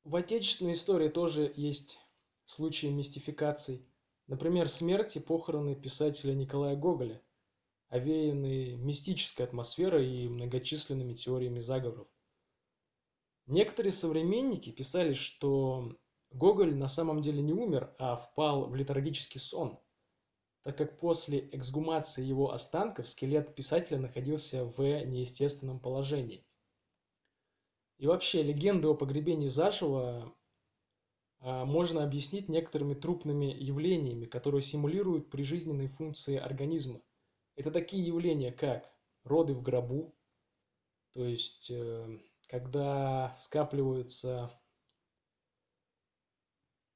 в 0.04 0.16
отечественной 0.18 0.74
истории 0.74 1.08
тоже 1.08 1.54
есть 1.56 1.98
в 2.44 2.52
случае 2.52 2.92
мистификаций. 2.92 3.88
Например, 4.32 4.70
смерть 4.70 5.18
и 5.18 5.20
похороны 5.20 5.76
писателя 5.76 6.34
Николая 6.34 6.78
Гоголя, 6.78 7.22
овеянные 7.90 8.78
мистической 8.78 9.46
атмосферой 9.46 10.10
и 10.10 10.30
многочисленными 10.30 11.14
теориями 11.16 11.60
заговоров. 11.60 12.08
Некоторые 13.46 13.92
современники 13.92 14.72
писали, 14.72 15.12
что 15.12 16.00
Гоголь 16.30 16.74
на 16.74 16.88
самом 16.88 17.20
деле 17.20 17.42
не 17.42 17.52
умер, 17.52 17.94
а 18.00 18.16
впал 18.16 18.70
в 18.70 18.74
летаргический 18.74 19.42
сон, 19.42 19.78
так 20.64 20.78
как 20.78 20.98
после 20.98 21.50
эксгумации 21.52 22.24
его 22.24 22.54
останков 22.54 23.10
скелет 23.10 23.54
писателя 23.54 23.98
находился 23.98 24.64
в 24.64 24.80
неестественном 24.80 25.82
положении. 25.82 26.46
И 27.98 28.08
вообще, 28.08 28.44
легенды 28.44 28.88
о 28.88 28.94
погребении 28.94 29.50
заживо 29.50 30.34
можно 31.42 32.04
объяснить 32.04 32.50
некоторыми 32.50 32.94
трупными 32.94 33.46
явлениями, 33.46 34.26
которые 34.26 34.62
симулируют 34.62 35.30
прижизненные 35.30 35.88
функции 35.88 36.38
организма. 36.38 37.02
Это 37.56 37.72
такие 37.72 38.06
явления, 38.06 38.52
как 38.52 38.94
роды 39.24 39.54
в 39.54 39.62
гробу, 39.62 40.16
то 41.14 41.26
есть 41.26 41.70
э, 41.70 42.20
когда 42.48 43.36
скапливаются 43.38 44.52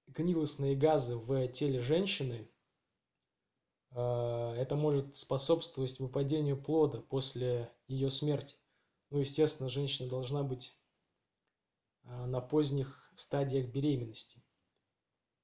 гнилостные 0.07 0.75
газы 0.75 1.17
в 1.17 1.47
теле 1.49 1.81
женщины, 1.81 2.49
э, 3.91 4.53
это 4.57 4.75
может 4.75 5.15
способствовать 5.15 5.99
выпадению 5.99 6.61
плода 6.61 7.01
после 7.01 7.71
ее 7.87 8.09
смерти. 8.09 8.55
Ну, 9.09 9.19
естественно, 9.19 9.69
женщина 9.69 10.09
должна 10.09 10.43
быть 10.43 10.79
э, 12.03 12.25
на 12.25 12.39
поздних 12.39 13.04
стадиях 13.19 13.67
беременности. 13.67 14.43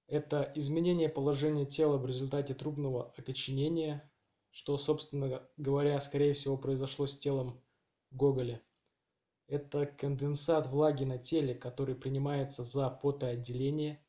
Это 0.07 0.51
изменение 0.55 1.07
положения 1.07 1.65
тела 1.65 1.97
в 1.97 2.05
результате 2.05 2.53
трубного 2.53 3.11
окоченения, 3.17 4.11
что, 4.49 4.77
собственно 4.77 5.47
говоря, 5.55 5.99
скорее 6.01 6.33
всего, 6.33 6.57
произошло 6.57 7.07
с 7.07 7.17
телом 7.17 7.63
Гоголя. 8.11 8.61
Это 9.47 9.85
конденсат 9.85 10.67
влаги 10.67 11.05
на 11.05 11.17
теле, 11.17 11.55
который 11.55 11.95
принимается 11.95 12.63
за 12.63 12.89
потоотделение. 12.89 14.05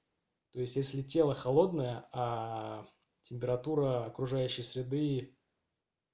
То 0.52 0.61
есть, 0.61 0.76
если 0.76 1.02
тело 1.02 1.35
холодное, 1.35 2.09
а 2.12 2.87
температура 3.23 4.04
окружающей 4.04 4.62
среды 4.62 5.37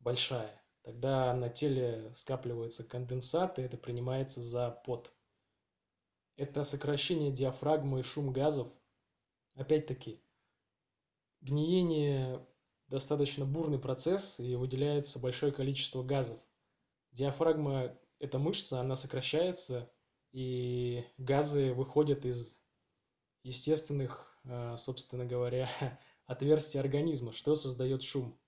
большая, 0.01 0.63
тогда 0.83 1.35
на 1.35 1.49
теле 1.49 2.11
скапливается 2.15 2.85
конденсат, 2.85 3.59
и 3.59 3.63
это 3.63 3.77
принимается 3.77 4.43
за 4.43 4.71
пот. 4.71 5.15
Это 6.39 6.63
сокращение 6.63 7.33
диафрагмы 7.33 7.99
и 7.99 8.03
шум 8.05 8.33
газов. 8.33 8.69
Опять-таки, 9.57 10.23
гниение 11.41 12.47
достаточно 12.87 13.45
бурный 13.45 13.81
процесс 13.81 14.39
и 14.39 14.55
выделяется 14.55 15.19
большое 15.19 15.51
количество 15.51 16.05
газов. 16.05 16.39
Диафрагма– 17.11 17.99
это 18.21 18.39
мышца, 18.39 18.81
она 18.81 18.95
сокращается, 18.95 19.93
и 20.31 21.05
газы 21.17 21.75
выходят 21.75 22.25
из 22.25 22.63
естественных, 23.43 24.39
э, 24.45 24.77
собственно 24.77 25.25
говоря, 25.25 25.69
отверстий 26.27 26.79
организма, 26.79 27.33
что 27.33 27.57
создает 27.57 28.05
шум. 28.05 28.39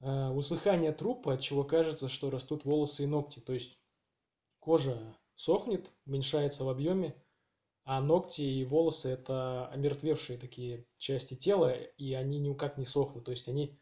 Э, 0.00 0.30
усыхание 0.30 0.90
трупа, 0.90 1.34
от 1.34 1.42
чего 1.42 1.62
кажется, 1.62 2.08
что 2.08 2.28
растут 2.28 2.64
волосы 2.64 3.04
и 3.04 3.06
ногти, 3.06 3.38
то 3.38 3.52
есть 3.52 3.78
кожа 4.58 5.16
сохнет, 5.42 5.90
уменьшается 6.06 6.64
в 6.64 6.68
объеме, 6.68 7.16
а 7.84 8.00
ногти 8.00 8.42
и 8.42 8.64
волосы– 8.64 9.08
это 9.10 9.66
омертвевшие 9.68 10.38
такие 10.38 10.86
части 10.98 11.34
тела, 11.34 11.72
и 11.72 12.12
они 12.12 12.38
никак 12.38 12.78
не 12.78 12.84
сохнут. 12.84 13.24
То 13.24 13.32
есть 13.32 13.48
они 13.48 13.76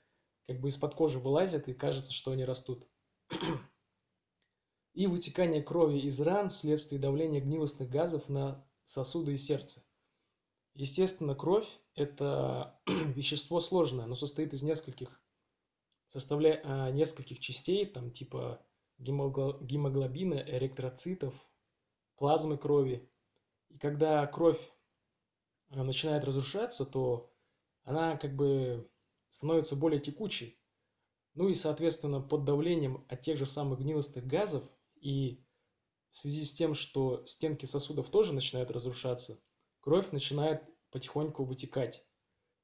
как 0.46 0.58
бы 0.58 0.68
из-под 0.68 0.94
кожи 0.94 1.18
вылазят, 1.18 1.68
и 1.68 1.74
кажется, 1.74 2.12
что 2.12 2.32
они 2.32 2.46
растут. 2.46 2.88
И 4.94 5.06
вытекание 5.06 5.62
крови 5.62 5.98
из 5.98 6.18
ран 6.22 6.48
вследствие 6.48 7.00
давления 7.00 7.42
гнилостных 7.42 7.90
газов 7.90 8.30
на 8.30 8.66
сосуды 8.84 9.34
и 9.34 9.36
сердце. 9.36 9.82
Естественно, 10.74 11.34
кровь– 11.34 11.68
это 11.94 12.80
вещество 13.14 13.60
сложное, 13.60 14.06
оно 14.06 14.14
состоит 14.14 14.54
из 14.54 14.62
нескольких, 14.62 15.22
составля... 16.06 16.62
А, 16.64 16.90
нескольких 16.90 17.38
частей, 17.38 17.84
там 17.84 18.10
типа 18.10 18.64
гемоглобина, 18.98 20.34
эритроцитов, 20.34 21.49
плазмы 22.20 22.56
крови– 22.58 23.08
и 23.70 23.78
когда 23.78 24.26
кровь 24.26 24.70
э, 25.70 25.82
начинает 25.82 26.24
разрушаться, 26.24 26.84
то 26.84 27.32
она 27.84 28.16
как 28.16 28.36
бы 28.36 28.90
становится 29.30 29.76
более 29.76 30.00
текучей. 30.00 30.60
Ну 31.34 31.48
и, 31.48 31.54
соответственно, 31.54 32.20
под 32.20 32.44
давлением 32.44 33.06
от 33.08 33.22
тех 33.22 33.38
же 33.38 33.46
самых 33.46 33.78
гнилостных 33.78 34.26
газов 34.26 34.64
и 34.96 35.44
в 36.10 36.16
связи 36.16 36.44
с 36.44 36.52
тем, 36.52 36.74
что 36.74 37.24
стенки 37.24 37.64
сосудов 37.66 38.10
тоже 38.10 38.32
начинают 38.34 38.70
разрушаться, 38.72 39.40
кровь 39.80 40.10
начинает 40.10 40.64
потихоньку 40.90 41.44
вытекать. 41.44 42.04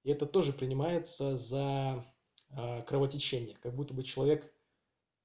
И 0.03 0.11
это 0.11 0.27
тоже 0.27 0.53
принимается 0.53 1.37
за 1.37 2.05
э, 2.51 2.83
кровотечение, 2.83 3.57
как 3.59 3.77
будто 3.77 3.95
бы 3.95 4.03
человек, 4.03 4.53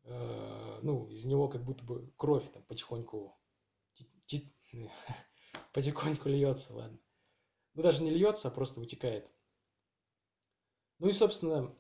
э, 0.04 0.80
ну, 0.84 1.08
из 1.08 1.26
него 1.26 1.48
как 1.48 1.64
будто 1.64 1.84
бы 1.84 2.14
кровь 2.16 2.52
там 2.52 2.62
потихоньку 2.64 3.36
потихоньку 5.74 6.30
льется, 6.30 6.74
ладно. 6.74 7.00
Ну, 7.74 7.84
даже 7.84 8.04
не 8.04 8.10
льется, 8.10 8.50
а 8.50 8.52
просто 8.52 8.80
вытекает. 8.80 9.30
Ну 11.00 11.08
и, 11.08 11.12
собственно, 11.14 11.74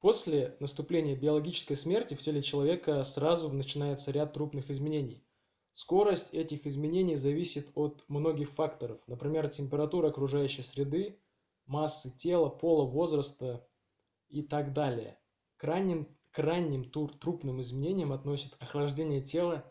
после 0.00 0.56
наступления 0.60 1.16
биологической 1.16 1.76
смерти 1.76 2.14
в 2.14 2.20
теле 2.20 2.42
человека 2.42 3.02
сразу 3.02 3.50
начинается 3.50 4.10
ряд 4.10 4.32
трупных 4.34 4.70
изменений. 4.70 5.24
Скорость 5.72 6.34
этих 6.34 6.66
изменений 6.66 7.16
зависит 7.16 7.70
от 7.74 8.04
многих 8.08 8.50
факторов, 8.50 9.00
например, 9.06 9.48
температуры 9.48 10.08
окружающей 10.08 10.62
среды, 10.62 11.20
массы 11.66 12.16
тела, 12.16 12.48
пола, 12.48 12.86
возраста 12.86 13.68
и 14.28 14.42
так 14.42 14.72
далее. 14.72 15.18
К 15.56 15.64
ранним, 15.64 16.04
к 16.30 16.38
ранним 16.38 16.90
трупным 16.90 17.60
изменениям 17.60 18.12
относят 18.12 18.56
охлаждение 18.58 19.20
тела, 19.20 19.70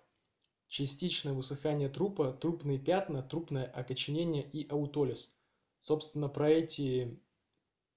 частичное 0.75 1.31
высыхание 1.31 1.88
трупа, 1.88 2.33
трупные 2.33 2.77
пятна, 2.77 3.23
трупное 3.23 3.65
окоченение 3.65 4.43
и 4.43 4.67
аутолиз. 4.67 5.39
Собственно, 5.79 6.27
про 6.27 6.49
эти 6.49 7.17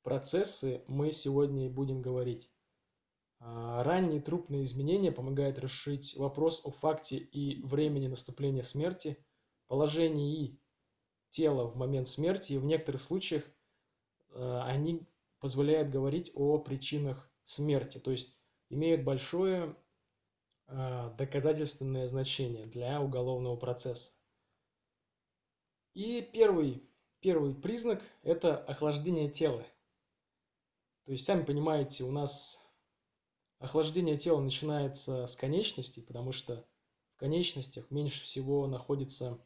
процессы 0.04 0.84
мы 0.86 1.10
сегодня 1.10 1.66
и 1.66 1.70
будем 1.70 2.00
говорить. 2.00 2.52
А, 3.40 3.82
ранние 3.82 4.20
трупные 4.20 4.62
изменения 4.62 5.10
помогают 5.10 5.58
решить 5.58 6.16
вопрос 6.16 6.64
о 6.64 6.70
факте 6.70 7.16
и 7.16 7.60
времени 7.64 8.06
наступления 8.06 8.62
смерти, 8.62 9.18
положении 9.66 10.60
тела 11.30 11.64
в 11.66 11.76
момент 11.76 12.06
смерти, 12.06 12.52
и 12.52 12.58
в 12.58 12.64
некоторых 12.64 13.02
случаях 13.02 13.42
а, 14.30 14.62
они 14.66 15.04
позволяют 15.40 15.90
говорить 15.90 16.30
о 16.36 16.58
причинах 16.58 17.28
смерти, 17.42 17.98
то 17.98 18.12
есть 18.12 18.38
имеют 18.70 19.02
большое 19.02 19.74
доказательственное 20.68 22.07
значение 22.07 22.64
для 22.64 23.00
уголовного 23.00 23.57
процесса. 23.57 24.12
И 25.94 26.22
первый, 26.33 26.83
первый 27.20 27.54
признак– 27.54 28.02
это 28.22 28.57
охлаждение 28.57 29.31
тела. 29.31 29.66
То 31.04 31.12
есть, 31.12 31.24
сами 31.24 31.42
понимаете, 31.42 32.04
у 32.04 32.12
нас 32.12 32.70
охлаждение 33.59 34.18
тела 34.18 34.40
начинается 34.40 35.24
с 35.26 35.37
конечностей, 35.37 36.02
потому 36.02 36.33
что 36.33 36.64
в 37.16 37.16
конечностях 37.18 37.90
меньше 37.90 38.22
всего 38.22 38.66
находится 38.66 39.44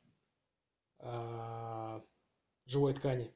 э, 0.98 2.00
живой 2.66 2.94
ткани. 2.94 3.32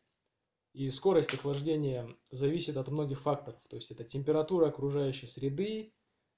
И 0.73 0.91
скорость 0.91 1.33
охлаждения 1.33 2.15
зависит 2.31 2.77
от 2.77 2.89
многих 2.89 3.21
факторов. 3.21 3.61
То 3.69 3.77
есть 3.77 3.91
это 3.93 4.05
температура 4.05 4.69
окружающей 4.69 5.27
среды, 5.27 5.95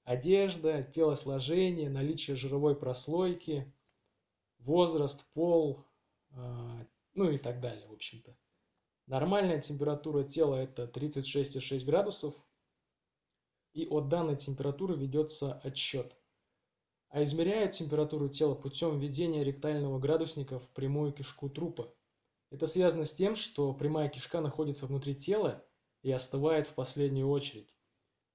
одежда, 0.09 0.81
телосложение, 0.81 1.87
наличие 1.87 2.35
жировой 2.35 2.75
прослойки, 2.75 3.71
возраст, 4.57 5.31
пол, 5.33 5.85
а, 6.31 6.83
ну 7.13 7.29
и 7.29 7.37
так 7.37 7.59
далее, 7.59 7.87
в 7.87 7.93
общем-то. 7.93 8.35
Нормальная 9.05 9.61
температура 9.61 10.23
тела 10.23 10.55
это 10.55 10.85
36,6 10.85 11.85
градусов, 11.85 12.33
и 13.73 13.85
от 13.85 14.09
данной 14.09 14.35
температуры 14.35 14.95
ведется 14.95 15.53
отсчет. 15.63 16.17
А 17.09 17.21
измеряют 17.21 17.73
температуру 17.73 18.29
тела 18.29 18.55
путем 18.55 18.99
введения 18.99 19.43
ректального 19.43 19.99
градусника 19.99 20.57
в 20.57 20.69
прямую 20.69 21.13
кишку 21.13 21.51
трупа. 21.51 21.93
Это 22.49 22.65
связано 22.65 23.05
с 23.05 23.13
тем, 23.13 23.35
что 23.35 23.75
прямая 23.75 24.09
кишка 24.09 24.41
находится 24.41 24.87
внутри 24.87 25.13
тела 25.13 25.63
и 26.01 26.11
остывает 26.11 26.65
в 26.65 26.73
последнюю 26.73 27.29
очередь. 27.29 27.75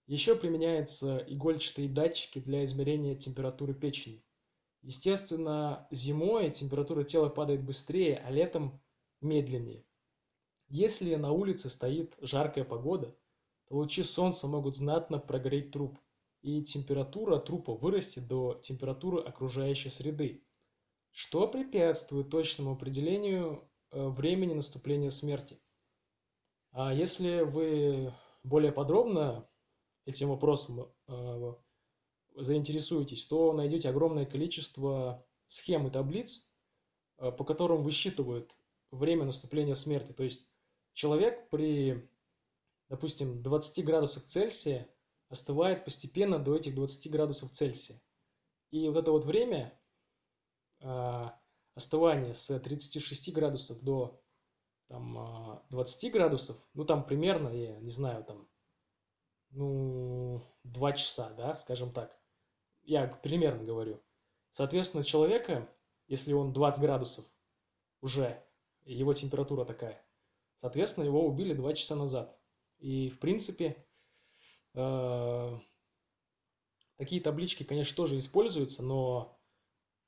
Еще 0.06 0.36
применяются 0.36 1.24
игольчатые 1.28 1.88
датчики 1.88 2.38
для 2.38 2.64
измерения 2.64 3.14
температуры 3.14 3.74
печени. 3.74 4.22
Естественно, 4.82 5.88
зимой 5.90 6.50
температура 6.50 7.04
тела 7.04 7.30
падает 7.30 7.64
быстрее, 7.64 8.18
а 8.18 8.30
летом 8.30 8.82
медленнее. 9.22 9.86
Если 10.68 11.14
на 11.14 11.32
улице 11.32 11.70
стоит 11.70 12.18
жаркая 12.20 12.64
погода, 12.64 13.16
то 13.66 13.76
лучи 13.76 14.02
солнца 14.02 14.46
могут 14.46 14.76
знатно 14.76 15.18
прогреть 15.18 15.70
труп, 15.70 15.98
и 16.42 16.62
температура 16.62 17.38
трупа 17.38 17.74
вырастет 17.74 18.28
до 18.28 18.58
температуры 18.60 19.22
окружающей 19.22 19.88
среды, 19.88 20.44
что 21.10 21.48
препятствует 21.48 22.28
точному 22.28 22.72
определению 22.72 23.66
э, 23.90 24.06
времени 24.08 24.52
наступления 24.52 25.08
смерти. 25.08 25.58
А 26.72 26.92
если 26.92 27.40
вы 27.40 28.12
более 28.42 28.72
подробно 28.72 29.48
этим 30.06 30.28
вопросом 30.28 30.92
э, 31.08 31.54
заинтересуетесь, 32.36 33.26
то 33.26 33.52
найдете 33.52 33.88
огромное 33.88 34.26
количество 34.26 35.26
схем 35.46 35.86
и 35.86 35.90
таблиц, 35.90 36.52
э, 37.18 37.30
по 37.32 37.44
которым 37.44 37.82
высчитывают 37.82 38.58
время 38.90 39.24
наступления 39.24 39.74
смерти. 39.74 40.12
То 40.12 40.24
есть 40.24 40.50
человек 40.92 41.48
при, 41.50 42.08
допустим, 42.88 43.42
20 43.42 43.84
градусах 43.84 44.24
Цельсия 44.26 44.88
остывает 45.28 45.84
постепенно 45.84 46.38
до 46.38 46.56
этих 46.56 46.74
20 46.74 47.10
градусов 47.10 47.50
Цельсия. 47.50 48.00
И 48.70 48.88
вот 48.88 48.96
это 48.96 49.10
вот 49.10 49.24
время 49.24 49.78
э, 50.80 51.24
остывания 51.74 52.32
с 52.32 52.58
36 52.58 53.32
градусов 53.32 53.82
до 53.82 54.20
там, 54.88 55.62
20 55.70 56.12
градусов, 56.12 56.56
ну 56.74 56.84
там 56.84 57.04
примерно, 57.04 57.48
я 57.48 57.80
не 57.80 57.90
знаю, 57.90 58.22
там, 58.24 58.46
ну, 59.54 60.42
2 60.64 60.92
часа, 60.92 61.30
да, 61.36 61.54
скажем 61.54 61.90
так 61.92 62.18
я 62.86 63.06
примерно 63.06 63.64
говорю. 63.64 64.00
Соответственно, 64.50 65.04
человека, 65.04 65.68
если 66.06 66.32
он 66.32 66.52
20 66.52 66.80
градусов 66.80 67.24
уже, 68.00 68.42
его 68.84 69.12
температура 69.14 69.64
такая, 69.64 70.04
соответственно, 70.56 71.04
его 71.04 71.26
убили 71.26 71.54
2 71.54 71.72
часа 71.74 71.96
назад. 71.96 72.38
И, 72.78 73.08
в 73.08 73.18
принципе, 73.18 73.84
э, 74.74 75.58
такие 76.96 77.20
таблички, 77.20 77.64
конечно, 77.64 77.96
тоже 77.96 78.18
используются, 78.18 78.84
но 78.84 79.40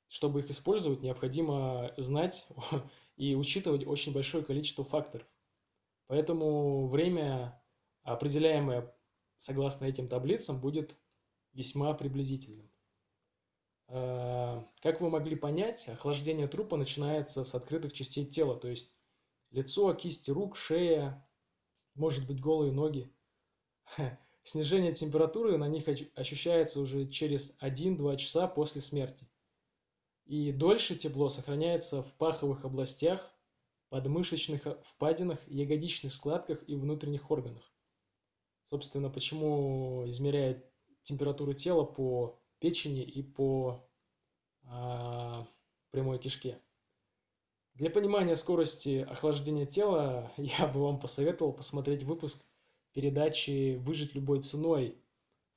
чтобы 0.07 0.39
их 0.39 0.49
использовать, 0.49 1.01
необходимо 1.01 1.93
знать 1.97 2.47
и 3.17 3.35
учитывать 3.35 3.85
очень 3.85 4.13
большое 4.13 4.43
количество 4.43 4.83
факторов. 4.83 5.27
Поэтому 6.05 6.87
время, 6.87 7.61
определяемое 8.03 8.95
согласно 9.37 9.85
этим 9.85 10.07
таблицам, 10.07 10.59
будет 10.59 10.95
весьма 11.53 11.93
приблизительным. 11.93 12.69
Э, 13.87 14.61
как 14.81 15.01
вы 15.01 15.09
могли 15.09 15.35
понять, 15.35 15.87
охлаждение 15.87 16.47
трупа 16.47 16.77
начинается 16.77 17.43
с 17.43 17.55
открытых 17.55 17.93
частей 17.93 18.25
тела, 18.25 18.55
то 18.55 18.67
есть 18.67 18.95
лицо, 19.51 19.93
кисти 19.93 20.31
рук, 20.31 20.55
шея, 20.55 21.25
может 21.95 22.27
быть 22.27 22.41
голые 22.41 22.71
ноги. 22.71 23.11
Снижение 24.43 24.93
температуры 24.93 25.57
на 25.57 25.67
них 25.67 25.85
ощущается 26.15 26.79
уже 26.79 27.07
через 27.07 27.57
1-2 27.61 28.17
часа 28.17 28.47
после 28.47 28.81
смерти. 28.81 29.27
И 30.25 30.51
дольше 30.51 30.95
тепло 30.95 31.29
сохраняется 31.29 32.03
в 32.03 32.13
паховых 32.15 32.65
областях, 32.65 33.33
подмышечных 33.89 34.61
впадинах, 34.83 35.39
ягодичных 35.47 36.13
складках 36.13 36.59
и 36.67 36.75
внутренних 36.75 37.31
органах. 37.31 37.66
Собственно, 38.69 39.09
почему 39.09 40.03
измеряют 40.09 40.69
температуру 41.01 41.53
тела 41.53 41.85
по 41.85 42.37
печени 42.59 43.01
и 43.01 43.23
по 43.23 43.89
а, 44.63 45.47
прямой 45.91 46.19
кишке. 46.19 46.59
Для 47.75 47.89
понимания 47.89 48.35
скорости 48.35 49.07
охлаждения 49.09 49.65
тела 49.65 50.33
я 50.37 50.67
бы 50.67 50.81
вам 50.81 50.99
посоветовал 50.99 51.53
посмотреть 51.53 52.03
выпуск 52.03 52.45
передачи 52.91 53.77
«Выжить 53.77 54.15
любой 54.15 54.41
ценой», 54.41 55.01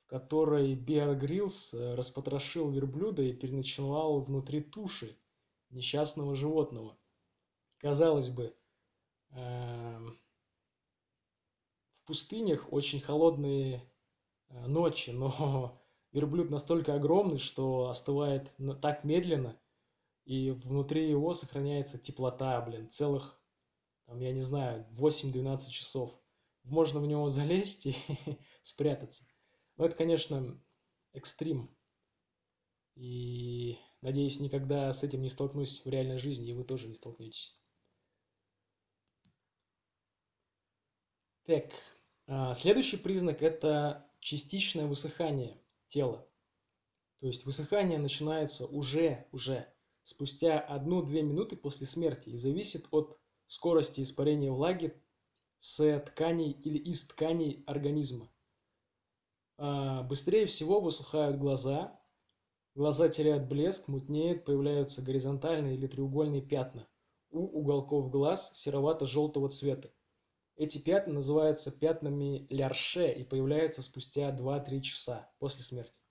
в 0.04 0.06
которой 0.06 0.76
Беар 0.76 1.16
Гриллс 1.16 1.74
э, 1.74 1.94
распотрошил 1.96 2.70
верблюда 2.70 3.24
и 3.24 3.32
переночевал 3.32 4.20
внутри 4.20 4.60
туши 4.60 5.18
несчастного 5.70 6.36
животного. 6.36 6.96
Казалось 7.78 8.28
бы, 8.28 8.54
в 9.30 10.29
пустынях 12.10 12.72
очень 12.72 13.00
холодные 13.00 13.90
Э, 14.50 14.66
ночи, 14.66 15.10
но 15.10 15.80
верблюд 16.12 16.50
настолько 16.50 16.94
огромный, 16.94 17.38
что 17.38 17.88
остывает 17.88 18.52
так 18.82 19.04
медленно, 19.04 19.58
и 20.24 20.50
внутри 20.50 21.08
его 21.08 21.34
сохраняется 21.34 21.98
теплота, 21.98 22.60
блин, 22.60 22.88
целых, 22.88 23.40
там, 24.06 24.20
я 24.20 24.32
не 24.32 24.40
знаю, 24.42 24.86
8-12 24.92 25.70
часов. 25.70 26.20
Можно 26.64 27.00
в 27.00 27.06
него 27.06 27.28
залезть 27.30 27.86
и 27.86 27.96
спрятаться. 28.62 29.32
Но 29.76 29.86
это, 29.86 29.96
конечно, 29.96 30.60
экстрим. 31.12 31.74
И 32.96 33.78
надеюсь, 34.02 34.40
никогда 34.40 34.92
с 34.92 35.04
этим 35.04 35.22
не 35.22 35.30
столкнусь 35.30 35.84
в 35.84 35.88
реальной 35.88 36.18
жизни, 36.18 36.50
и 36.50 36.54
вы 36.54 36.64
тоже 36.64 36.88
не 36.88 36.94
столкнетесь. 36.94 37.62
Так, 41.44 41.72
следующий 42.54 42.96
признак– 42.96 43.42
это 43.42 44.06
частичное 44.20 44.86
высыхание 44.86 45.60
тела. 45.88 46.26
То 47.18 47.26
есть 47.26 47.44
высыхание 47.44 47.98
начинается 47.98 48.66
уже, 48.66 49.26
уже 49.32 49.66
спустя 50.04 50.64
1-2 50.68 51.22
минуты 51.22 51.56
после 51.56 51.86
смерти 51.86 52.30
и 52.30 52.36
зависит 52.36 52.86
от 52.90 53.18
скорости 53.46 54.00
испарения 54.00 54.50
влаги 54.50 54.94
с 55.58 56.00
тканей 56.00 56.52
или 56.52 56.78
из 56.78 57.06
тканей 57.06 57.64
организма. 57.66 58.30
А, 59.58 60.02
быстрее 60.04 60.46
всего 60.46 60.80
высыхают 60.80 61.36
глаза, 61.36 62.00
глаза 62.74 63.08
теряют 63.08 63.48
блеск, 63.48 63.88
мутнеют, 63.88 64.44
появляются 64.44 65.02
горизонтальные 65.02 65.74
или 65.74 65.86
треугольные 65.86 66.42
пятна 66.42 66.88
у 67.30 67.44
уголков 67.60 68.10
глаз 68.10 68.52
серовато-желтого 68.56 69.48
цвета. 69.50 69.90
Эти 70.60 70.76
пятна 70.76 71.14
называются 71.14 71.70
пятнами 71.70 72.46
Лярше 72.50 73.10
и 73.10 73.24
появляются 73.24 73.80
спустя 73.80 74.30
2-3 74.30 74.80
часа 74.80 75.32
после 75.38 75.64
смерти 75.64 76.02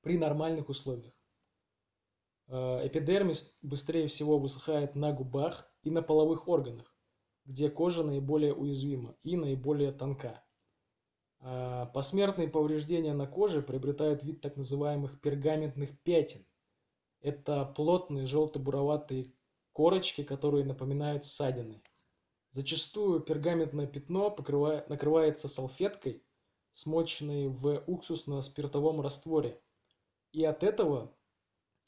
при 0.00 0.16
нормальных 0.16 0.70
условиях. 0.70 1.12
Э, 2.46 2.86
эпидермис 2.86 3.58
быстрее 3.60 4.06
всего 4.06 4.38
высыхает 4.38 4.94
на 4.94 5.12
губах 5.12 5.70
и 5.82 5.90
на 5.90 6.00
половых 6.00 6.48
органах, 6.48 6.96
где 7.44 7.68
кожа 7.68 8.02
наиболее 8.02 8.54
уязвима 8.54 9.14
и 9.22 9.36
наиболее 9.36 9.92
тонка. 9.92 10.42
Э, 11.40 11.84
посмертные 11.92 12.48
повреждения 12.48 13.12
на 13.12 13.26
коже 13.26 13.60
приобретают 13.60 14.24
вид 14.24 14.40
так 14.40 14.56
называемых 14.56 15.20
пергаментных 15.20 16.00
пятен. 16.00 16.46
Это 17.20 17.66
плотные 17.66 18.24
желто-буроватые 18.24 19.34
корочки, 19.72 20.24
которые 20.24 20.64
напоминают 20.64 21.26
ссадины. 21.26 21.82
Зачастую 22.56 23.20
пергаментное 23.20 23.86
пятно 23.86 24.30
покрывает, 24.30 24.88
накрывается 24.88 25.46
салфеткой, 25.46 26.24
смоченной 26.72 27.48
в 27.48 27.84
уксусно-спиртовом 27.86 29.02
растворе. 29.02 29.60
И 30.32 30.42
от 30.42 30.62
этого 30.62 31.14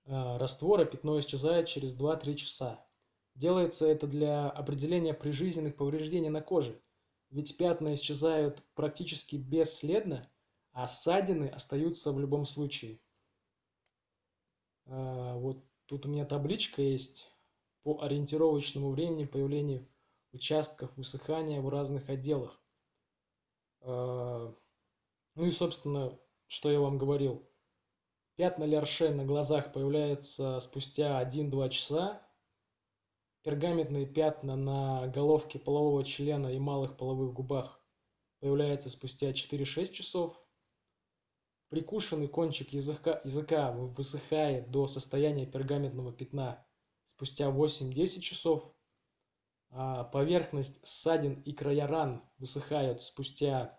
э, 0.04 0.36
раствора 0.36 0.84
пятно 0.84 1.18
исчезает 1.20 1.68
через 1.68 1.96
2-3 1.98 2.34
часа. 2.34 2.86
Делается 3.34 3.86
это 3.88 4.06
для 4.06 4.50
определения 4.50 5.14
прижизненных 5.14 5.74
повреждений 5.74 6.28
на 6.28 6.42
коже. 6.42 6.78
Ведь 7.30 7.56
пятна 7.56 7.94
исчезают 7.94 8.62
практически 8.74 9.36
бесследно, 9.36 10.30
а 10.72 10.86
ссадины 10.86 11.48
остаются 11.48 12.12
в 12.12 12.20
любом 12.20 12.44
случае. 12.44 13.00
Э, 14.84 15.32
вот 15.34 15.64
тут 15.86 16.04
у 16.04 16.10
меня 16.10 16.26
табличка 16.26 16.82
есть 16.82 17.32
по 17.84 18.02
ориентировочному 18.02 18.90
времени 18.90 19.24
появления 19.24 19.88
участках 20.32 20.96
высыхания 20.96 21.60
в 21.60 21.68
разных 21.68 22.08
отделах. 22.08 22.60
А, 23.80 24.54
ну 25.34 25.46
и, 25.46 25.50
собственно, 25.50 26.18
что 26.46 26.70
я 26.70 26.80
вам 26.80 26.98
говорил. 26.98 27.48
Пятна 28.36 28.64
лярше 28.64 29.10
на 29.10 29.24
глазах 29.24 29.72
появляются 29.72 30.60
спустя 30.60 31.22
1-2 31.22 31.68
часа. 31.70 32.22
Пергаментные 33.42 34.06
пятна 34.06 34.56
на 34.56 35.08
головке 35.08 35.58
полового 35.58 36.04
члена 36.04 36.48
и 36.48 36.58
малых 36.58 36.96
половых 36.96 37.32
губах 37.32 37.80
появляются 38.40 38.90
спустя 38.90 39.30
4-6 39.30 39.92
часов. 39.92 40.40
Прикушенный 41.68 42.28
кончик 42.28 42.72
языка, 42.72 43.20
языка 43.24 43.72
высыхает 43.72 44.70
до 44.70 44.86
состояния 44.86 45.44
пергаментного 45.44 46.12
пятна 46.12 46.64
спустя 47.04 47.50
8-10 47.50 48.20
часов. 48.20 48.74
А, 49.70 50.04
поверхность 50.04 50.86
ссадин 50.86 51.40
и 51.42 51.52
края 51.52 51.86
ран 51.86 52.22
высыхают 52.38 53.02
спустя 53.02 53.78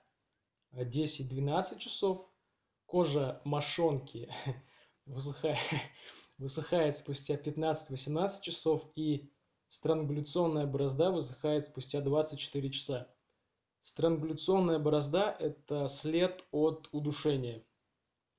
10-12 0.73 1.80
часов. 1.80 2.30
Кожа 2.86 3.41
мошонки 3.45 4.32
высыхает, 5.06 5.60
высыхает 6.38 6.95
спустя 6.95 7.36
15-18 7.36 8.41
часов. 8.41 8.91
И 8.95 9.32
Странгуляционная 9.69 10.65
борозда 10.65 11.12
высыхает 11.12 11.63
спустя 11.63 12.02
24 12.02 12.69
часа. 12.71 13.08
Странгуляционная 13.82 14.80
борозда– 14.80 15.36
это 15.39 15.88
след 15.88 16.43
от 16.52 16.89
удушения. 16.91 17.63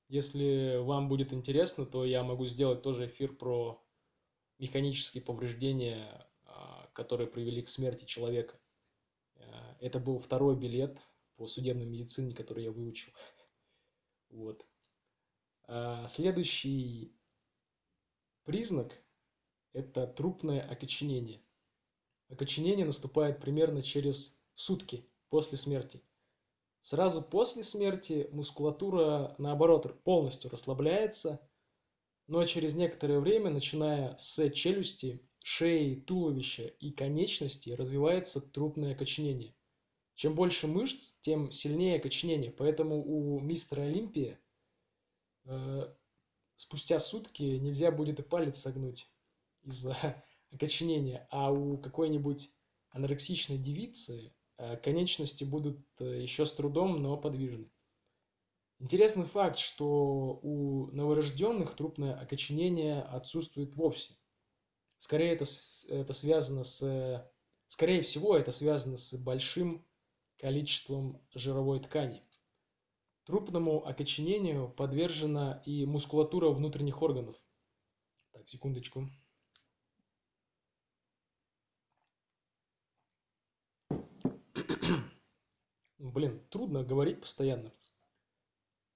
Если 0.08 0.78
вам 0.78 1.08
будет 1.08 1.32
интересно, 1.32 1.86
то 1.86 2.04
я 2.04 2.24
могу 2.24 2.46
сделать 2.46 2.82
тоже 2.82 3.06
эфир 3.06 3.32
про 3.36 3.80
механические 4.58 5.22
повреждения, 5.22 6.26
которые 6.92 7.28
привели 7.28 7.62
к 7.62 7.68
смерти 7.68 8.04
человека. 8.04 8.60
А, 9.36 9.76
это 9.80 9.98
был 9.98 10.18
второй 10.18 10.56
билет 10.56 10.98
по 11.36 11.46
судебной 11.46 11.86
медицине, 11.86 12.34
который 12.34 12.64
я 12.64 12.72
выучил. 12.72 13.12
Вот. 14.28 14.66
А, 15.64 16.06
следующий 16.06 17.16
признак– 18.44 18.92
это 19.72 20.06
трупное 20.06 20.60
окоченение. 20.68 21.42
Окоченение 22.28 22.86
наступает 22.86 23.40
примерно 23.40 23.82
через 23.82 24.44
сутки 24.54 25.08
после 25.28 25.58
смерти. 25.58 26.02
Сразу 26.80 27.22
после 27.22 27.62
смерти 27.62 28.28
мускулатура, 28.32 29.34
наоборот, 29.38 30.02
полностью 30.02 30.50
расслабляется, 30.50 31.46
но 32.26 32.44
через 32.44 32.74
некоторое 32.74 33.20
время, 33.20 33.50
начиная 33.50 34.16
с 34.16 34.50
челюсти, 34.50 35.20
шеи, 35.42 35.94
туловища 35.94 36.66
и 36.66 36.90
конечностей, 36.90 37.74
развивается 37.74 38.40
трупное 38.40 38.92
окоченение. 38.92 39.54
Чем 40.14 40.34
больше 40.34 40.66
мышц, 40.66 41.16
тем 41.22 41.50
сильнее 41.50 41.96
окоченение. 41.96 42.50
Поэтому 42.50 43.02
у 43.02 43.40
мистера 43.40 43.82
Олимпия 43.82 44.38
э, 45.44 45.94
спустя 46.56 46.98
сутки 46.98 47.42
нельзя 47.42 47.90
будет 47.90 48.20
и 48.20 48.22
палец 48.22 48.58
согнуть 48.58 49.10
из-за 49.62 49.96
окоченения. 50.50 51.26
А 51.30 51.50
у 51.50 51.78
какой-нибудь 51.78 52.52
анорексичной 52.90 53.56
девицы 53.56 54.34
э, 54.58 54.76
конечности 54.76 55.44
будут 55.44 55.80
э, 56.00 56.20
еще 56.22 56.44
с 56.44 56.52
трудом, 56.52 57.02
но 57.02 57.16
подвижны. 57.16 57.70
Интересный 58.78 59.26
факт, 59.26 59.58
что 59.58 60.40
у 60.42 60.86
новорожденных 60.92 61.76
трупное 61.76 62.14
окоченение 62.18 63.02
отсутствует 63.02 63.76
вовсе. 63.76 64.14
Скорее 65.00 65.32
это, 65.32 65.46
это 65.88 66.12
связано 66.12 66.62
с, 66.62 67.32
скорее 67.66 68.02
всего, 68.02 68.36
это 68.36 68.50
связано 68.50 68.98
с 68.98 69.14
большим 69.14 69.82
количеством 70.36 71.26
жировой 71.34 71.80
ткани. 71.80 72.22
Трупному 73.24 73.86
окоченению 73.86 74.68
подвержена 74.68 75.62
и 75.64 75.86
мускулатура 75.86 76.50
внутренних 76.50 77.00
органов. 77.00 77.42
Так, 78.32 78.46
секундочку. 78.46 79.08
Блин, 85.96 86.46
трудно 86.50 86.84
говорить 86.84 87.22
постоянно. 87.22 87.72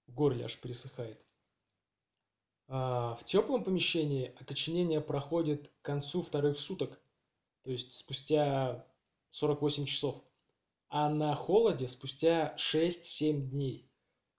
В 0.07 0.13
горле 0.13 0.45
аж 0.45 0.61
пересыхает. 0.61 1.25
А 2.67 3.15
в 3.17 3.25
теплом 3.25 3.65
помещении 3.65 4.35
окоченение 4.41 5.01
проходит 5.01 5.69
к 5.69 5.85
концу 5.85 6.23
вторых 6.23 6.59
суток, 6.59 7.01
то 7.63 7.71
есть 7.71 7.95
спустя 7.95 8.87
48 9.31 9.85
часов 9.85 10.25
а 10.97 11.09
на 11.09 11.35
холоде 11.35 11.89
спустя 11.89 12.55
6-7 12.57 13.41
дней. 13.51 13.91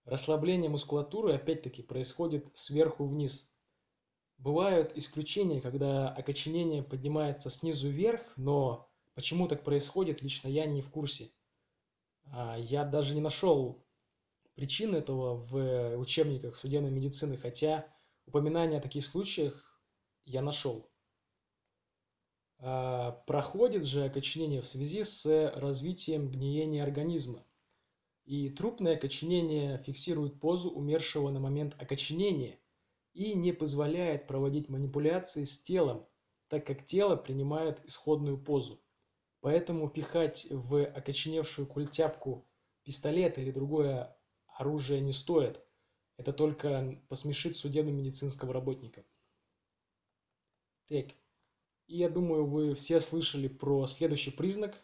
Расслабление 0.06 0.70
мускулатуры 0.70 1.34
опять-таки 1.34 1.82
происходит 1.82 2.50
сверху 2.54 3.06
вниз. 3.06 3.54
Бывают 4.38 4.94
исключения, 4.96 5.60
когда 5.60 6.08
окоченение 6.08 6.82
поднимается 6.82 7.50
снизу 7.50 7.90
вверх, 7.90 8.22
но 8.38 8.90
почему 9.16 9.50
так 9.50 9.66
происходит, 9.66 10.22
лично 10.22 10.48
я 10.48 10.66
не 10.66 10.82
в 10.82 10.90
курсе. 10.92 11.30
А, 12.32 12.58
я 12.58 12.86
даже 12.86 13.16
не 13.16 13.22
нашел 13.22 13.86
причин 14.54 14.96
этого 14.96 15.36
в 15.36 15.98
учебниках 15.98 16.58
судебной 16.58 16.92
медицины, 16.92 17.36
хотя 17.36 17.86
упоминания 18.26 18.78
о 18.78 18.82
таких 18.82 19.06
случаях 19.06 19.82
я 20.26 20.42
нашел. 20.42 20.90
А, 22.58 23.12
проходит 23.28 23.84
же 23.84 24.06
окоченение 24.06 24.62
в 24.62 24.68
связи 24.68 25.04
с 25.04 25.52
развитием 25.56 26.30
гниения 26.30 26.84
организма. 26.84 27.46
И 28.24 28.50
трупное 28.50 28.96
окоченение 28.96 29.78
фиксирует 29.80 30.40
позу 30.40 30.72
умершего 30.72 31.30
на 31.30 31.40
момент 31.40 31.76
окоченения 31.80 32.60
и 33.14 33.36
не 33.36 33.52
позволяет 33.52 34.28
проводить 34.28 34.68
манипуляции 34.68 35.44
с 35.44 35.62
телом, 35.62 36.08
так 36.48 36.66
как 36.66 36.84
тело 36.84 37.16
принимает 37.16 37.86
исходную 37.86 38.44
позу. 38.44 38.82
Поэтому 39.42 39.90
пихать 39.90 40.48
в 40.50 40.84
окоченевшую 40.86 41.68
культяпку 41.68 42.48
пистолет 42.84 43.38
или 43.38 43.52
другое 43.52 44.18
оружие 44.48 45.02
не 45.02 45.12
стоит. 45.12 45.62
Это 46.18 46.32
только 46.32 47.02
посмешит 47.10 47.58
судебно-медицинского 47.58 48.54
работника. 48.54 49.04
Так, 50.88 51.08
и 51.88 51.98
я 51.98 52.10
думаю, 52.10 52.46
вы 52.46 52.74
все 52.74 53.00
слышали 53.00 53.48
про 53.48 53.86
следующий 53.88 54.32
признак, 54.32 54.76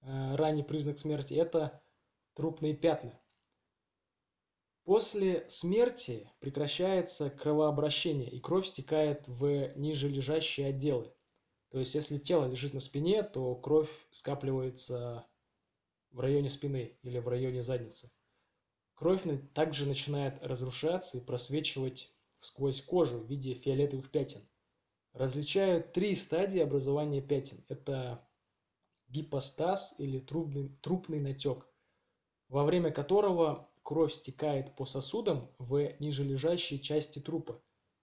э, 0.00 0.36
ранний 0.36 0.62
признак 0.62 0.98
смерти, 0.98 1.34
это 1.34 1.82
трупные 2.34 2.74
пятна. 2.74 3.20
После 4.84 5.48
смерти 5.48 6.28
прекращается 6.40 7.30
кровообращение, 7.30 8.30
и 8.30 8.40
кровь 8.40 8.66
стекает 8.66 9.28
в 9.28 9.72
ниже 9.76 10.08
лежащие 10.08 10.68
отделы. 10.68 11.12
То 11.70 11.78
есть, 11.78 11.94
если 11.94 12.18
тело 12.18 12.46
лежит 12.46 12.74
на 12.74 12.80
спине, 12.80 13.22
то 13.22 13.54
кровь 13.54 13.90
скапливается 14.10 15.26
в 16.10 16.20
районе 16.20 16.48
спины 16.48 16.98
или 17.02 17.18
в 17.18 17.28
районе 17.28 17.62
задницы. 17.62 18.10
Кровь 19.00 19.24
также 19.54 19.86
начинает 19.86 20.42
разрушаться 20.42 21.16
и 21.16 21.24
просвечивать 21.24 22.14
сквозь 22.38 22.82
кожу 22.82 23.16
в 23.16 23.30
виде 23.30 23.54
фиолетовых 23.54 24.10
пятен 24.10 24.46
различают 25.14 25.94
три 25.94 26.14
стадии 26.14 26.60
образования 26.60 27.22
пятен. 27.22 27.64
Это 27.68 28.22
гипостаз 29.08 29.98
или 29.98 30.18
трубный, 30.18 30.68
трупный 30.82 31.18
натек, 31.18 31.66
во 32.48 32.62
время 32.62 32.90
которого 32.90 33.70
кровь 33.82 34.12
стекает 34.12 34.76
по 34.76 34.84
сосудам 34.84 35.50
в 35.56 35.94
нижележащей 35.98 36.78
части 36.78 37.20
трупа. 37.20 37.58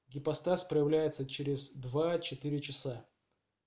Гипостаз 0.08 0.64
проявляется 0.64 1.28
через 1.28 1.80
2-4 1.80 2.60
часа. 2.60 3.06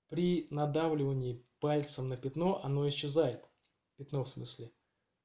При 0.09 0.47
надавливании 0.49 1.45
пальцем 1.61 2.09
на 2.09 2.17
пятно 2.17 2.61
оно 2.61 2.85
исчезает. 2.89 3.49
Пятно 3.95 4.25
в 4.25 4.27
смысле. 4.27 4.69